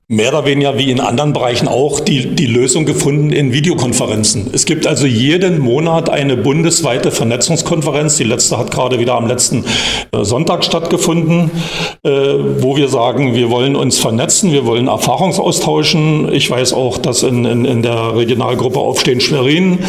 [0.09, 4.51] mehr oder weniger wie in anderen Bereichen auch die, die Lösung gefunden in Videokonferenzen.
[4.53, 8.15] Es gibt also jeden Monat eine bundesweite Vernetzungskonferenz.
[8.15, 9.65] Die letzte hat gerade wieder am letzten
[10.13, 11.51] äh, Sonntag stattgefunden,
[12.03, 16.31] äh, wo wir sagen, wir wollen uns vernetzen, wir wollen Erfahrungsaustauschen.
[16.31, 19.79] Ich weiß auch, dass in, in, in der Regionalgruppe Aufstehen Schwerin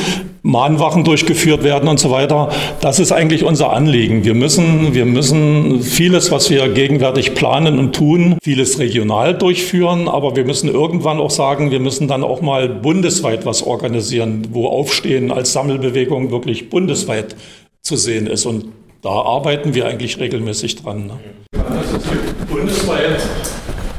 [0.43, 2.49] Mahnwachen durchgeführt werden und so weiter.
[2.81, 4.25] Das ist eigentlich unser Anliegen.
[4.25, 10.37] Wir müssen, wir müssen vieles, was wir gegenwärtig planen und tun, vieles regional durchführen, aber
[10.37, 15.31] wir müssen irgendwann auch sagen, wir müssen dann auch mal bundesweit was organisieren, wo Aufstehen
[15.31, 17.37] als Sammelbewegung wirklich bundesweit
[17.83, 18.47] zu sehen ist.
[18.47, 18.67] Und
[19.03, 21.07] da arbeiten wir eigentlich regelmäßig dran.
[21.07, 21.19] Ne?
[21.53, 23.21] Es gibt bundesweit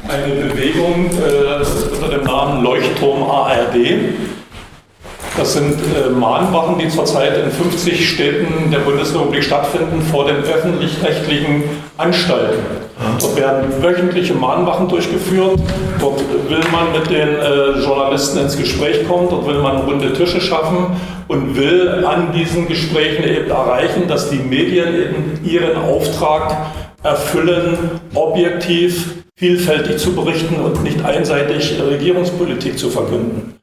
[0.08, 3.76] eine Bewegung äh, unter dem Namen Leuchtturm ARD.
[5.40, 11.64] Das sind äh, Mahnwachen, die zurzeit in 50 Städten der Bundesrepublik stattfinden vor den öffentlich-rechtlichen
[11.96, 12.60] Anstalten.
[13.22, 15.58] Dort werden wöchentliche Mahnwachen durchgeführt.
[15.98, 16.20] Dort
[16.50, 19.30] will man mit den äh, Journalisten ins Gespräch kommen.
[19.30, 20.98] Dort will man runde Tische schaffen
[21.30, 26.68] und will an diesen Gesprächen eben erreichen, dass die Medien eben ihren Auftrag
[27.02, 27.78] erfüllen,
[28.14, 33.59] objektiv, vielfältig zu berichten und nicht einseitig Regierungspolitik zu verkünden.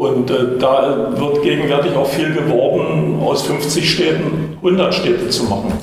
[0.00, 5.74] Und äh, da wird gegenwärtig auch viel geworben, aus 50 Städten 100 Städte zu machen.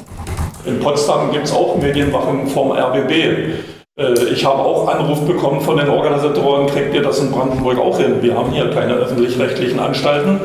[0.65, 3.11] In Potsdam gibt es auch Medienwachen vom RBB.
[3.11, 7.99] Äh, ich habe auch Anruf bekommen von den Organisatoren, kriegt ihr das in Brandenburg auch
[7.99, 8.15] hin?
[8.21, 10.39] Wir haben hier keine öffentlich-rechtlichen Anstalten.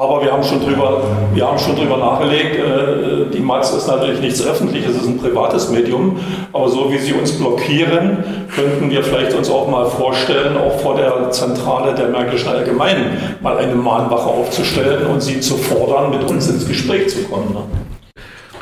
[0.00, 1.02] Aber wir haben schon drüber,
[1.34, 5.18] wir haben schon drüber nachgelegt, äh, die Matz ist natürlich nichts Öffentliches, es ist ein
[5.18, 6.18] privates Medium.
[6.54, 10.96] Aber so wie sie uns blockieren, könnten wir vielleicht uns auch mal vorstellen, auch vor
[10.96, 16.48] der Zentrale der Märkischen Allgemeinen mal eine Mahnwache aufzustellen und sie zu fordern, mit uns
[16.48, 17.52] ins Gespräch zu kommen.
[17.52, 17.60] Ne?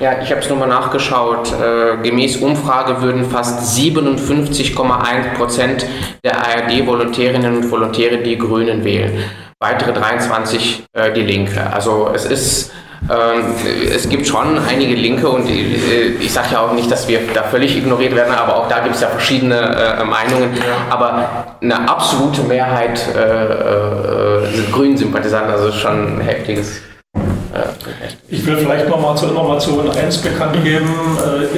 [0.01, 1.53] Ja, ich habe es nochmal nachgeschaut.
[1.53, 5.86] Äh, gemäß Umfrage würden fast 57,1 Prozent
[6.24, 9.22] der ARD-Volontärinnen und Volontäre die Grünen wählen
[9.61, 11.61] weitere 23 äh, die Linke.
[11.73, 12.73] Also es ist,
[13.11, 13.55] ähm,
[13.93, 17.43] es gibt schon einige Linke und äh, ich sage ja auch nicht, dass wir da
[17.43, 20.57] völlig ignoriert werden, aber auch da gibt es ja verschiedene äh, Meinungen.
[20.91, 26.81] Aber eine absolute Mehrheit äh, äh, sind Grünen-Sympathisanten, also schon ein heftiges.
[27.17, 27.63] Äh,
[28.29, 30.89] ich will vielleicht nochmal zur Information 1 bekannt geben.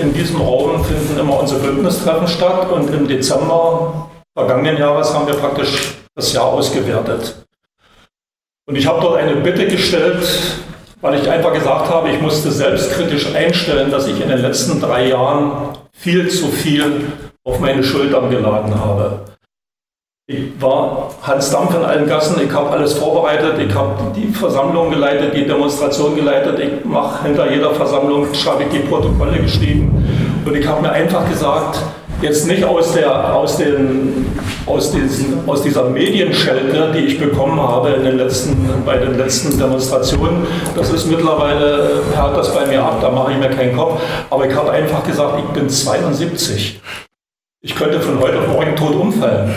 [0.00, 5.34] In diesem Raum finden immer unsere Bündnistreffen statt und im Dezember vergangenen Jahres haben wir
[5.34, 7.44] praktisch das Jahr ausgewertet.
[8.70, 10.24] Und ich habe dort eine Bitte gestellt,
[11.00, 15.08] weil ich einfach gesagt habe, ich musste selbstkritisch einstellen, dass ich in den letzten drei
[15.08, 17.06] Jahren viel zu viel
[17.42, 19.22] auf meine Schultern geladen habe.
[20.28, 24.90] Ich war Hans Dampf in allen Gassen, ich habe alles vorbereitet, ich habe die Versammlung
[24.90, 30.54] geleitet, die Demonstration geleitet, ich mache hinter jeder Versammlung, schreibe ich die Protokolle geschrieben und
[30.54, 31.80] ich habe mir einfach gesagt,
[32.22, 34.26] jetzt nicht aus, der, aus, den,
[34.66, 39.58] aus, diesen, aus dieser Medienschelte, die ich bekommen habe in den letzten, bei den letzten
[39.58, 40.46] Demonstrationen.
[40.76, 44.00] Das ist mittlerweile, hört das bei mir ab, da mache ich mir keinen Kopf.
[44.28, 46.80] Aber ich habe einfach gesagt, ich bin 72.
[47.62, 49.54] Ich könnte von heute auf morgen tot umfallen.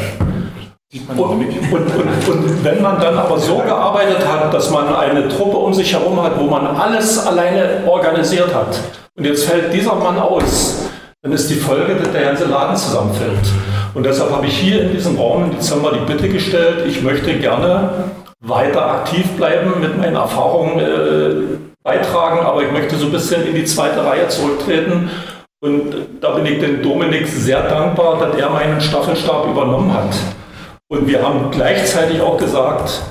[0.94, 5.58] Und, und, und, und, wenn man dann aber so gearbeitet hat, dass man eine Truppe
[5.58, 8.80] um sich herum hat, wo man alles alleine organisiert hat,
[9.16, 10.84] und jetzt fällt dieser Mann aus,
[11.24, 13.40] dann ist die Folge, dass der ganze Laden zusammenfällt.
[13.94, 17.34] Und deshalb habe ich hier in diesem Raum im Dezember die Bitte gestellt, ich möchte
[17.40, 18.12] gerne
[18.42, 23.56] weiter aktiv bleiben, mit meinen Erfahrungen äh, beitragen, aber ich möchte so ein bisschen in
[23.56, 25.10] die zweite Reihe zurücktreten.
[25.62, 30.14] Und da bin ich dem Dominik sehr dankbar, dass er meinen Staffelstab übernommen hat.
[30.90, 33.02] Und wir haben gleichzeitig auch gesagt,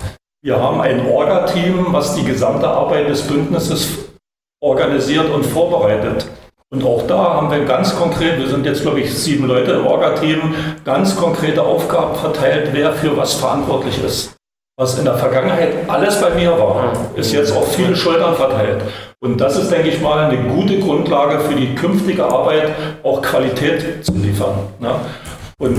[0.42, 3.88] wir haben ein Orga-Team, was die gesamte Arbeit des Bündnisses
[4.60, 6.26] organisiert und vorbereitet.
[6.72, 9.86] Und auch da haben wir ganz konkret, wir sind jetzt glaube ich sieben Leute im
[9.86, 10.54] Orga-Team,
[10.86, 14.34] ganz konkrete Aufgaben verteilt, wer für was verantwortlich ist.
[14.78, 18.80] Was in der Vergangenheit alles bei mir war, ist jetzt auf viele Schultern verteilt.
[19.20, 22.70] Und das ist, denke ich mal, eine gute Grundlage für die künftige Arbeit,
[23.02, 24.54] auch Qualität zu liefern.
[24.80, 24.94] Ne?
[25.58, 25.78] Und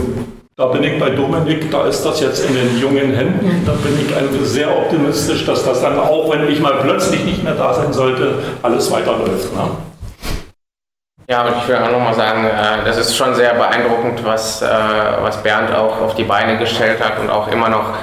[0.55, 3.63] da bin ich bei Dominik, da ist das jetzt in den jungen Händen.
[3.65, 7.55] Da bin ich sehr optimistisch, dass das dann auch, wenn ich mal plötzlich nicht mehr
[7.55, 9.55] da sein sollte, alles weiterläuft.
[9.55, 9.92] Ne?
[11.29, 14.67] Ja, und ich will auch nochmal sagen, äh, das ist schon sehr beeindruckend, was, äh,
[15.21, 17.93] was Bernd auch auf die Beine gestellt hat und auch immer noch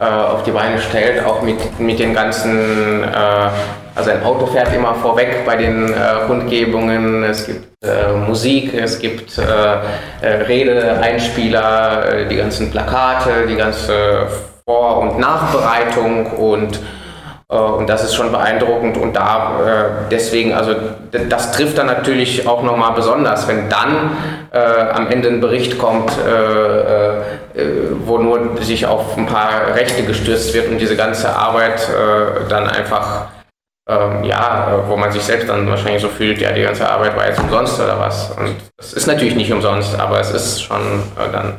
[0.00, 3.04] äh, auf die Beine stellt, auch mit, mit den ganzen,
[3.94, 5.94] also ein Auto fährt immer vorweg bei den
[6.26, 7.68] Kundgebungen, es gibt
[8.26, 9.40] Musik, es gibt
[10.20, 14.26] Rede-Einspieler, die ganzen Plakate, die ganze
[14.66, 16.80] Vor- und Nachbereitung und
[17.48, 20.74] und das ist schon beeindruckend und da äh, deswegen, also
[21.28, 24.16] das trifft dann natürlich auch nochmal besonders, wenn dann
[24.50, 24.58] äh,
[24.92, 27.22] am Ende ein Bericht kommt, äh, äh,
[28.06, 32.66] wo nur sich auf ein paar Rechte gestürzt wird und diese ganze Arbeit äh, dann
[32.66, 33.26] einfach,
[33.90, 37.26] ähm, ja, wo man sich selbst dann wahrscheinlich so fühlt, ja, die ganze Arbeit war
[37.26, 38.30] jetzt umsonst oder was.
[38.38, 40.80] Und das ist natürlich nicht umsonst, aber es ist schon
[41.30, 41.58] dann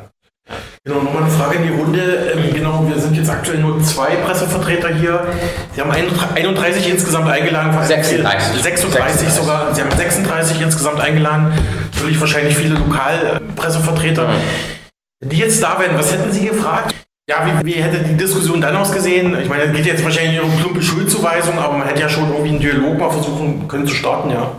[0.86, 2.00] Genau, nochmal eine Frage in die Runde.
[2.32, 5.26] Ähm, genau, wir sind jetzt aktuell nur zwei Pressevertreter hier.
[5.74, 7.72] Sie haben 31 insgesamt eingeladen.
[7.82, 8.62] 36.
[8.62, 9.74] 36 sogar.
[9.74, 11.52] Sie haben 36 insgesamt eingeladen.
[11.92, 14.28] Natürlich wahrscheinlich viele Lokalpressevertreter.
[14.28, 15.28] Mhm.
[15.28, 16.94] Die jetzt da wären, was hätten Sie gefragt?
[17.28, 19.36] Ja, wie, wie, hätte die Diskussion dann ausgesehen?
[19.42, 22.50] Ich meine, es geht jetzt wahrscheinlich um plumpe Schuldzuweisung, aber man hätte ja schon irgendwie
[22.50, 24.52] einen Dialog mal versuchen können zu starten, ja.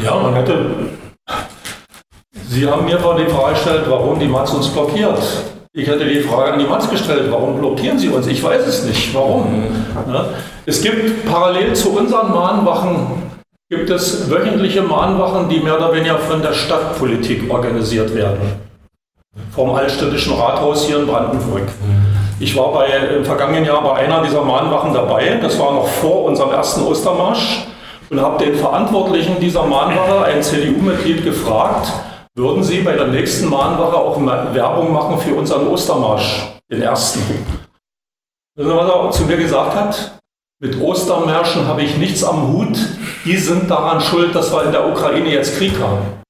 [0.00, 0.90] Ja, man hätte.
[2.48, 5.18] Sie haben mir vor die Frage gestellt, warum die Matz uns blockiert.
[5.74, 8.26] Ich hatte die Frage an die Matz gestellt, warum blockieren Sie uns?
[8.26, 9.14] Ich weiß es nicht.
[9.14, 9.64] Warum?
[10.12, 10.26] Ja.
[10.66, 13.22] Es gibt parallel zu unseren Mahnwachen
[13.70, 18.60] gibt es wöchentliche Mahnwachen, die mehr oder weniger von der Stadtpolitik organisiert werden.
[19.54, 21.62] Vom Altstädtischen Rathaus hier in Brandenburg.
[22.38, 25.38] Ich war bei, im vergangenen Jahr bei einer dieser Mahnwachen dabei.
[25.40, 27.66] Das war noch vor unserem ersten Ostermarsch
[28.10, 31.90] und habe den Verantwortlichen dieser Mahnwache, ein CDU-Mitglied, gefragt,
[32.34, 34.18] würden Sie bei der nächsten Mahnwache auch
[34.54, 37.20] Werbung machen für unseren Ostermarsch, den ersten?
[38.56, 40.18] Wissen Sie, was er zu mir gesagt hat?
[40.60, 42.78] Mit Ostermärschen habe ich nichts am Hut.
[43.24, 46.22] Die sind daran schuld, dass wir in der Ukraine jetzt Krieg haben.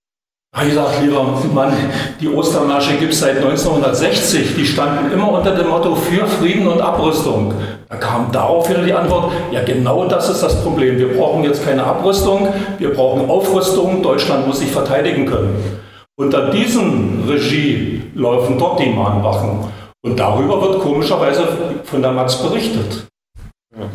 [0.67, 1.25] Ich sage, lieber
[1.55, 1.73] Mann,
[2.21, 4.55] die Ostermärsche gibt es seit 1960.
[4.55, 7.55] Die standen immer unter dem Motto für Frieden und Abrüstung.
[7.89, 10.99] Da kam darauf wieder die Antwort, ja genau das ist das Problem.
[10.99, 12.49] Wir brauchen jetzt keine Abrüstung,
[12.79, 14.03] wir brauchen Aufrüstung.
[14.03, 15.83] Deutschland muss sich verteidigen können.
[16.23, 19.59] Unter diesem Regie laufen dort die Mahnwachen.
[20.05, 21.49] Und darüber wird komischerweise
[21.83, 23.09] von der Matz berichtet.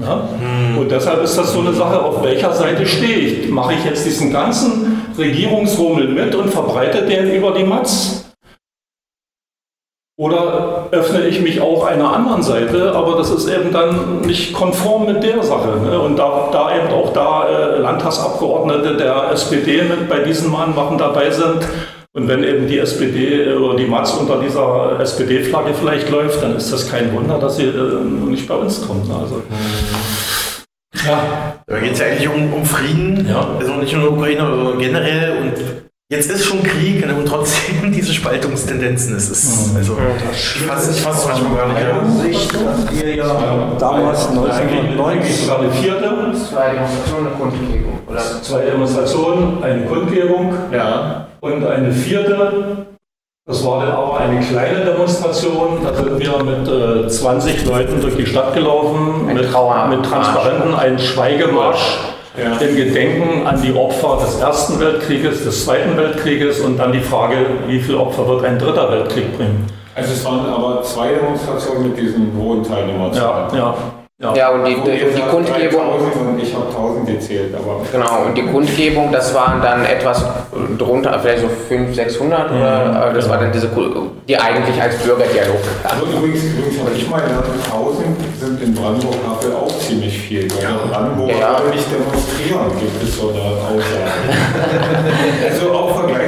[0.01, 0.28] Ja?
[0.38, 0.78] Hm.
[0.78, 3.49] Und deshalb ist das so eine Sache, auf welcher Seite stehe ich?
[3.49, 8.25] Mache ich jetzt diesen ganzen Regierungsrummel mit und verbreite den über die Matz?
[10.19, 15.05] Oder öffne ich mich auch einer anderen Seite, aber das ist eben dann nicht konform
[15.05, 15.78] mit der Sache.
[15.80, 15.97] Ne?
[15.97, 21.30] Und da, da, eben auch da äh, Landtagsabgeordnete der SPD mit bei diesen Mahnwachen dabei
[21.30, 21.65] sind,
[22.18, 26.74] und wenn eben die SPD oder die Matz unter dieser SPD-Flagge vielleicht läuft, dann ist
[26.74, 29.07] das kein Wunder, dass sie äh, nicht bei uns kommt.
[29.11, 29.43] Also,
[31.05, 31.53] ja.
[31.68, 33.47] Da geht es ja eigentlich um, um Frieden, ja.
[33.59, 35.41] also nicht nur in der Ukraine, sondern generell.
[35.43, 35.53] Und
[36.09, 39.15] jetzt ist schon Krieg ne, und trotzdem diese Spaltungstendenzen.
[39.15, 39.78] Es ist, mhm.
[39.78, 39.97] also,
[40.32, 41.82] ich fasse es manchmal gar nicht.
[41.82, 42.39] Ja.
[42.39, 46.34] Sicht, dass ihr ja damals 1990 sogar eine vierte.
[46.49, 47.99] Zwei Demonstrationen, eine Kundgebung.
[48.07, 48.22] Oder?
[48.41, 50.55] Zwei Demonstrationen, eine Kundgebung.
[50.72, 51.28] Ja.
[51.53, 52.87] Und eine vierte,
[53.47, 55.79] das war dann auch eine kleine Demonstration.
[55.83, 60.99] Da sind wir mit äh, 20 Leuten durch die Stadt gelaufen, mit, mit, Transparenten, ein
[60.99, 61.99] Schweigemarsch.
[62.37, 62.57] ja.
[62.57, 67.37] im Gedenken an die Opfer des Ersten Weltkrieges, des Zweiten Weltkrieges und dann die Frage,
[67.67, 69.65] wie viele Opfer wird ein dritter Weltkrieg bringen.
[69.95, 73.55] Also es waren aber zwei Demonstrationen mit diesen hohen Teilnehmerzahlen.
[73.55, 73.75] Ja, ja.
[74.20, 75.93] Ja, ja und die, und die Kundgebung.
[75.93, 77.82] Und ich habe 1000 gezählt, aber.
[77.91, 80.26] Genau, und die Kundgebung, das waren dann etwas
[80.76, 83.30] drunter, vielleicht so 500, 600 mhm, oder das genau.
[83.30, 83.70] war dann diese,
[84.28, 85.59] die eigentlich als Bürgerdialog.
[85.84, 88.05] Also übrigens, übrigens habe ich mal gelernt, 1000
[88.39, 90.80] sind in Brandenburg-Havel auch ziemlich viel, weil ja.
[90.89, 91.61] Brandenburg ja.
[91.72, 94.34] nicht demonstrieren, gibt es so eine Aussage.
[95.53, 96.26] also auch vergleichsweise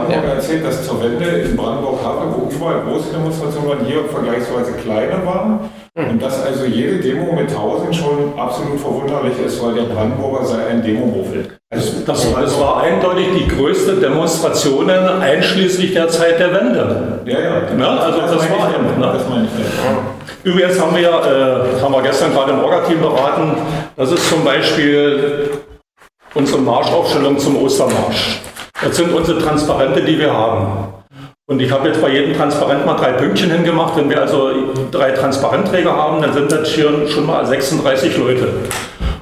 [0.00, 0.34] Brandenburg ja.
[0.34, 5.60] erzählt, dass zur Wende in Brandenburg-Havel, wo überall große Demonstrationen waren, hier vergleichsweise kleiner waren
[5.94, 10.66] und dass also jede Demo mit 1000 schon absolut verwunderlich ist, weil der Brandenburger sei
[10.66, 11.48] ein Demomuffel.
[11.72, 17.20] Also das, das, war eindeutig die größte Demonstration einschließlich der Zeit der Wende.
[17.26, 17.62] Ja, ja.
[17.78, 19.00] ja also das, das war eben.
[19.00, 19.10] Ne?
[19.12, 19.98] Das meine ich ja.
[20.42, 23.56] Übrigens haben wir, äh, haben wir gestern gerade im Orga-Team beraten,
[23.96, 25.50] das ist zum Beispiel
[26.34, 28.40] unsere Marschaufstellung zum Ostermarsch.
[28.82, 30.94] Das sind unsere Transparente, die wir haben.
[31.46, 33.96] Und ich habe jetzt bei jedem Transparent mal drei Pünktchen hingemacht.
[33.96, 34.50] Wenn wir also
[34.90, 38.48] drei Transparentträger haben, dann sind das hier schon mal 36 Leute.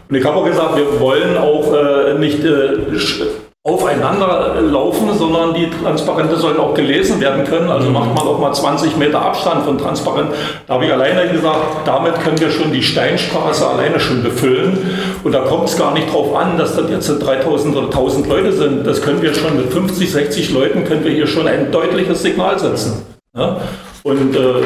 [0.09, 5.69] Und ich habe auch gesagt, wir wollen auch äh, nicht äh, aufeinander laufen, sondern die
[5.71, 7.71] Transparente sollen auch gelesen werden können.
[7.71, 10.31] Also macht man auch mal 20 Meter Abstand von Transparent.
[10.67, 14.79] Da habe ich alleine gesagt, damit können wir schon die Steinstraße alleine schon befüllen.
[15.23, 18.53] Und da kommt es gar nicht drauf an, dass das jetzt 3000 oder 1000 Leute
[18.53, 18.87] sind.
[18.87, 22.59] Das können wir schon mit 50, 60 Leuten können wir hier schon ein deutliches Signal
[22.59, 23.05] setzen.
[23.37, 23.61] Ja?
[24.05, 24.63] Und äh,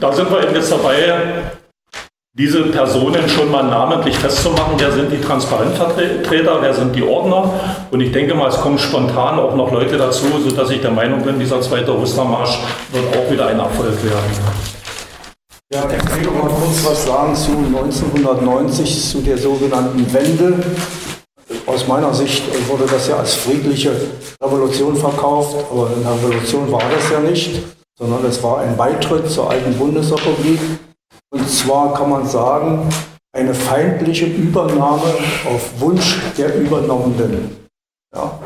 [0.00, 1.14] da sind wir eben jetzt dabei,
[2.34, 7.50] diese Personen schon mal namentlich festzumachen, wer sind die Transparentvertreter, wer sind die Ordner.
[7.90, 11.22] Und ich denke mal, es kommen spontan auch noch Leute dazu, sodass ich der Meinung
[11.22, 12.58] bin, dieser zweite Ostermarsch
[12.90, 14.32] wird auch wieder ein Erfolg werden.
[15.74, 20.54] Ja, ich kann noch mal kurz was sagen zu 1990, zu der sogenannten Wende.
[21.66, 23.92] Aus meiner Sicht wurde das ja als friedliche
[24.42, 27.60] Revolution verkauft, aber eine Revolution war das ja nicht,
[27.98, 30.60] sondern es war ein Beitritt zur alten Bundesrepublik
[31.32, 32.88] und zwar kann man sagen,
[33.34, 35.14] eine feindliche Übernahme
[35.46, 37.56] auf Wunsch der Übernommenen.
[38.14, 38.38] Ja.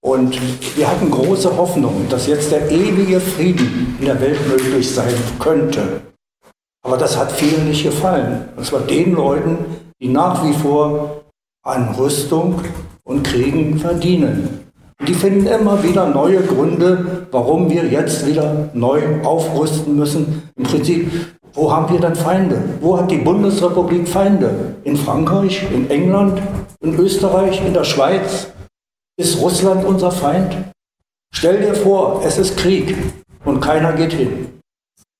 [0.00, 0.38] Und
[0.76, 6.02] wir hatten große Hoffnung, dass jetzt der ewige Frieden in der Welt möglich sein könnte.
[6.84, 8.48] Aber das hat vielen nicht gefallen.
[8.56, 9.58] Und zwar den Leuten,
[10.00, 11.22] die nach wie vor
[11.64, 12.60] an Rüstung
[13.04, 14.70] und Kriegen verdienen.
[15.00, 20.50] Und die finden immer wieder neue Gründe, warum wir jetzt wieder neu aufrüsten müssen.
[20.56, 21.10] Im Prinzip
[21.54, 22.62] wo haben wir dann Feinde?
[22.80, 24.76] Wo hat die Bundesrepublik Feinde?
[24.84, 26.40] In Frankreich, in England,
[26.80, 28.48] in Österreich, in der Schweiz?
[29.18, 30.56] Ist Russland unser Feind?
[31.34, 32.96] Stell dir vor, es ist Krieg
[33.44, 34.60] und keiner geht hin.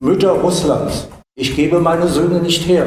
[0.01, 2.87] Mütter Russlands, ich gebe meine Söhne nicht her.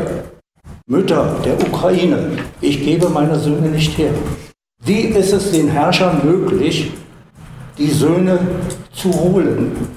[0.88, 4.14] Mütter der Ukraine, ich gebe meine Söhne nicht her.
[4.84, 6.92] Wie ist es den Herrschern möglich,
[7.78, 8.40] die Söhne
[8.92, 9.88] zu holen?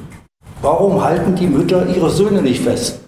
[0.63, 3.08] Warum halten die Mütter ihre Söhne nicht fest?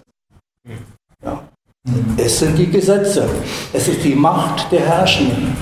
[2.23, 3.27] Es sind die Gesetze.
[3.73, 5.57] Es ist die Macht der Herrschenden.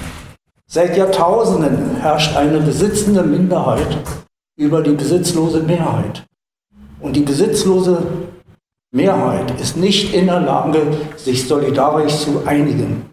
[0.67, 3.97] Seit Jahrtausenden herrscht eine besitzende Minderheit
[4.57, 6.25] über die besitzlose Mehrheit.
[6.99, 8.03] Und die besitzlose
[8.91, 10.81] Mehrheit ist nicht in der Lage,
[11.15, 13.09] sich solidarisch zu einigen.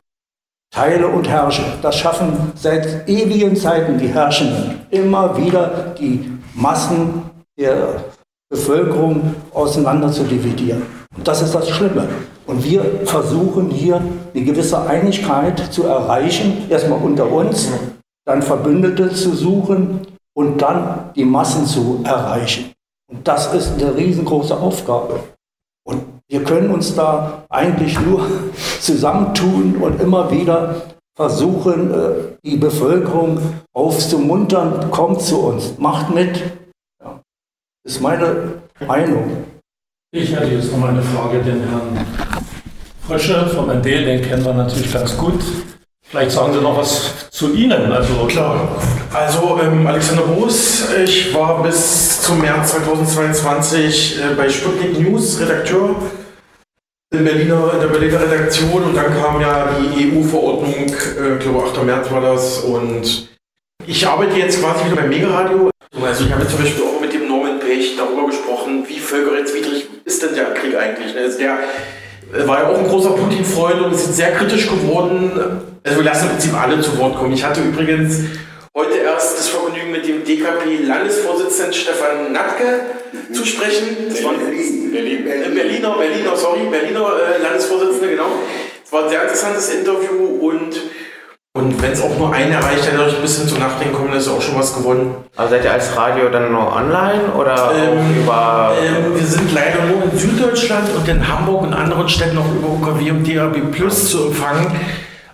[0.73, 1.63] Teile und herrsche.
[1.83, 4.81] Das schaffen seit ewigen Zeiten die Herrschenden.
[4.91, 7.23] Immer wieder die Massen
[7.57, 8.05] der
[8.51, 10.83] Bevölkerung auseinander zu dividieren.
[11.17, 12.09] Und das ist das Schlimme.
[12.47, 14.01] Und wir versuchen hier
[14.35, 17.69] eine gewisse Einigkeit zu erreichen, erstmal unter uns,
[18.25, 22.73] dann Verbündete zu suchen und dann die Massen zu erreichen.
[23.11, 25.21] Und das ist eine riesengroße Aufgabe.
[25.85, 28.27] Und wir können uns da eigentlich nur
[28.81, 30.83] zusammentun und immer wieder
[31.17, 32.11] versuchen, äh,
[32.45, 33.39] die Bevölkerung
[33.73, 36.43] aufzumuntern, kommt zu uns, macht mit.
[37.87, 39.45] Ist meine Meinung.
[40.11, 42.05] Ich hätte jetzt noch mal eine Frage den Herrn
[43.07, 45.41] Frösche vom ND, den kennen wir natürlich ganz gut.
[46.03, 47.93] Vielleicht sagen Sie noch was zu Ihnen.
[47.93, 48.83] Also Klar.
[49.15, 55.95] Also ähm, Alexander Boos, ich war bis zum März 2022 äh, bei Sputnik News Redakteur
[57.13, 61.85] in, Berliner, in der Berliner Redaktion und dann kam ja die EU-Verordnung, äh, glaube 8.
[61.85, 63.29] März war das und
[63.87, 65.71] ich arbeite jetzt quasi wieder beim Megaradio.
[66.05, 66.96] Also ich habe zum Beispiel auch
[67.87, 71.15] Pech darüber gesprochen, wie völkerrechtswidrig ist denn der Krieg eigentlich.
[71.15, 71.23] Ne?
[71.23, 71.59] Also der
[72.47, 75.31] war ja auch ein großer Putin-Freund und ist sehr kritisch geworden.
[75.85, 77.33] Also wir lassen im Prinzip alle zu Wort kommen.
[77.33, 78.21] Ich hatte übrigens
[78.75, 82.81] heute erst das Vergnügen mit dem DKP-Landesvorsitzenden Stefan Natke
[83.13, 83.33] mhm.
[83.33, 84.09] zu sprechen.
[84.09, 85.55] Das war Berlin, Berlin, Berlin.
[85.55, 88.27] Berliner, Berliner, sorry, Berliner äh, Landesvorsitzende, genau.
[88.85, 90.81] Es war ein sehr interessantes Interview und
[91.57, 94.19] und wenn es auch nur einen erreicht, dann euch ein bisschen zu Nachdenken kommen, dann
[94.19, 95.15] ist auch schon was gewonnen.
[95.37, 98.73] Also seid ihr als Radio dann nur online oder ähm, über.
[98.81, 102.69] Ähm, wir sind leider nur in Süddeutschland und in Hamburg und anderen Städten auch über
[102.69, 104.71] UKW und DAB Plus zu empfangen.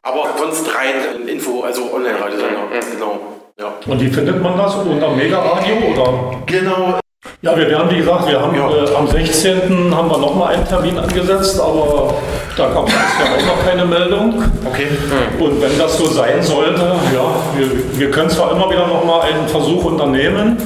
[0.02, 2.60] Aber sonst rein Info, also Online-Radiosender.
[2.70, 2.92] Mhm.
[2.92, 3.20] Genau.
[3.58, 3.92] Ja.
[3.92, 4.74] Und wie findet man das?
[4.76, 6.38] Unter Mega Radio oder?
[6.46, 7.01] Genau,
[7.42, 8.70] ja, wir werden, wie gesagt, wir haben ja.
[8.70, 9.94] äh, am 16.
[9.94, 12.14] haben wir nochmal einen Termin angesetzt, aber
[12.56, 14.42] da es ja auch noch keine Meldung.
[14.64, 14.86] Okay.
[15.40, 19.48] Und wenn das so sein sollte, ja, wir, wir können zwar immer wieder nochmal einen
[19.48, 20.56] Versuch unternehmen,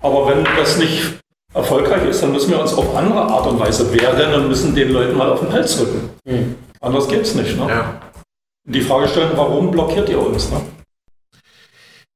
[0.00, 1.18] aber wenn das nicht
[1.52, 4.92] erfolgreich ist, dann müssen wir uns auf andere Art und Weise wehren und müssen den
[4.92, 6.10] Leuten mal auf den Hals rücken.
[6.24, 6.54] Mhm.
[6.80, 7.58] Anders geht es nicht.
[7.58, 7.66] Ne?
[7.68, 8.00] Ja.
[8.66, 10.50] Die Frage stellen, warum blockiert ihr uns?
[10.50, 10.60] Ne?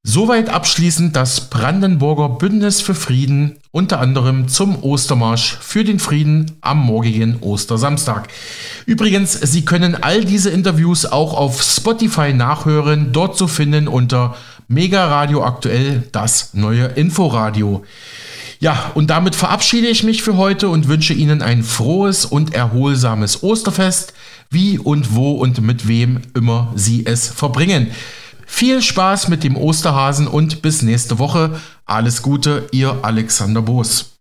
[0.04, 6.78] Soweit abschließend das Brandenburger Bündnis für Frieden, unter anderem zum Ostermarsch für den Frieden am
[6.78, 8.28] morgigen Ostersamstag.
[8.86, 14.36] Übrigens, Sie können all diese Interviews auch auf Spotify nachhören, dort zu finden unter
[14.68, 17.84] Mega Radio Aktuell, das neue Inforadio.
[18.60, 23.42] Ja, und damit verabschiede ich mich für heute und wünsche Ihnen ein frohes und erholsames
[23.42, 24.14] Osterfest,
[24.50, 27.88] wie und wo und mit wem immer Sie es verbringen.
[28.50, 31.60] Viel Spaß mit dem Osterhasen und bis nächste Woche.
[31.84, 34.17] Alles Gute, ihr Alexander Boos.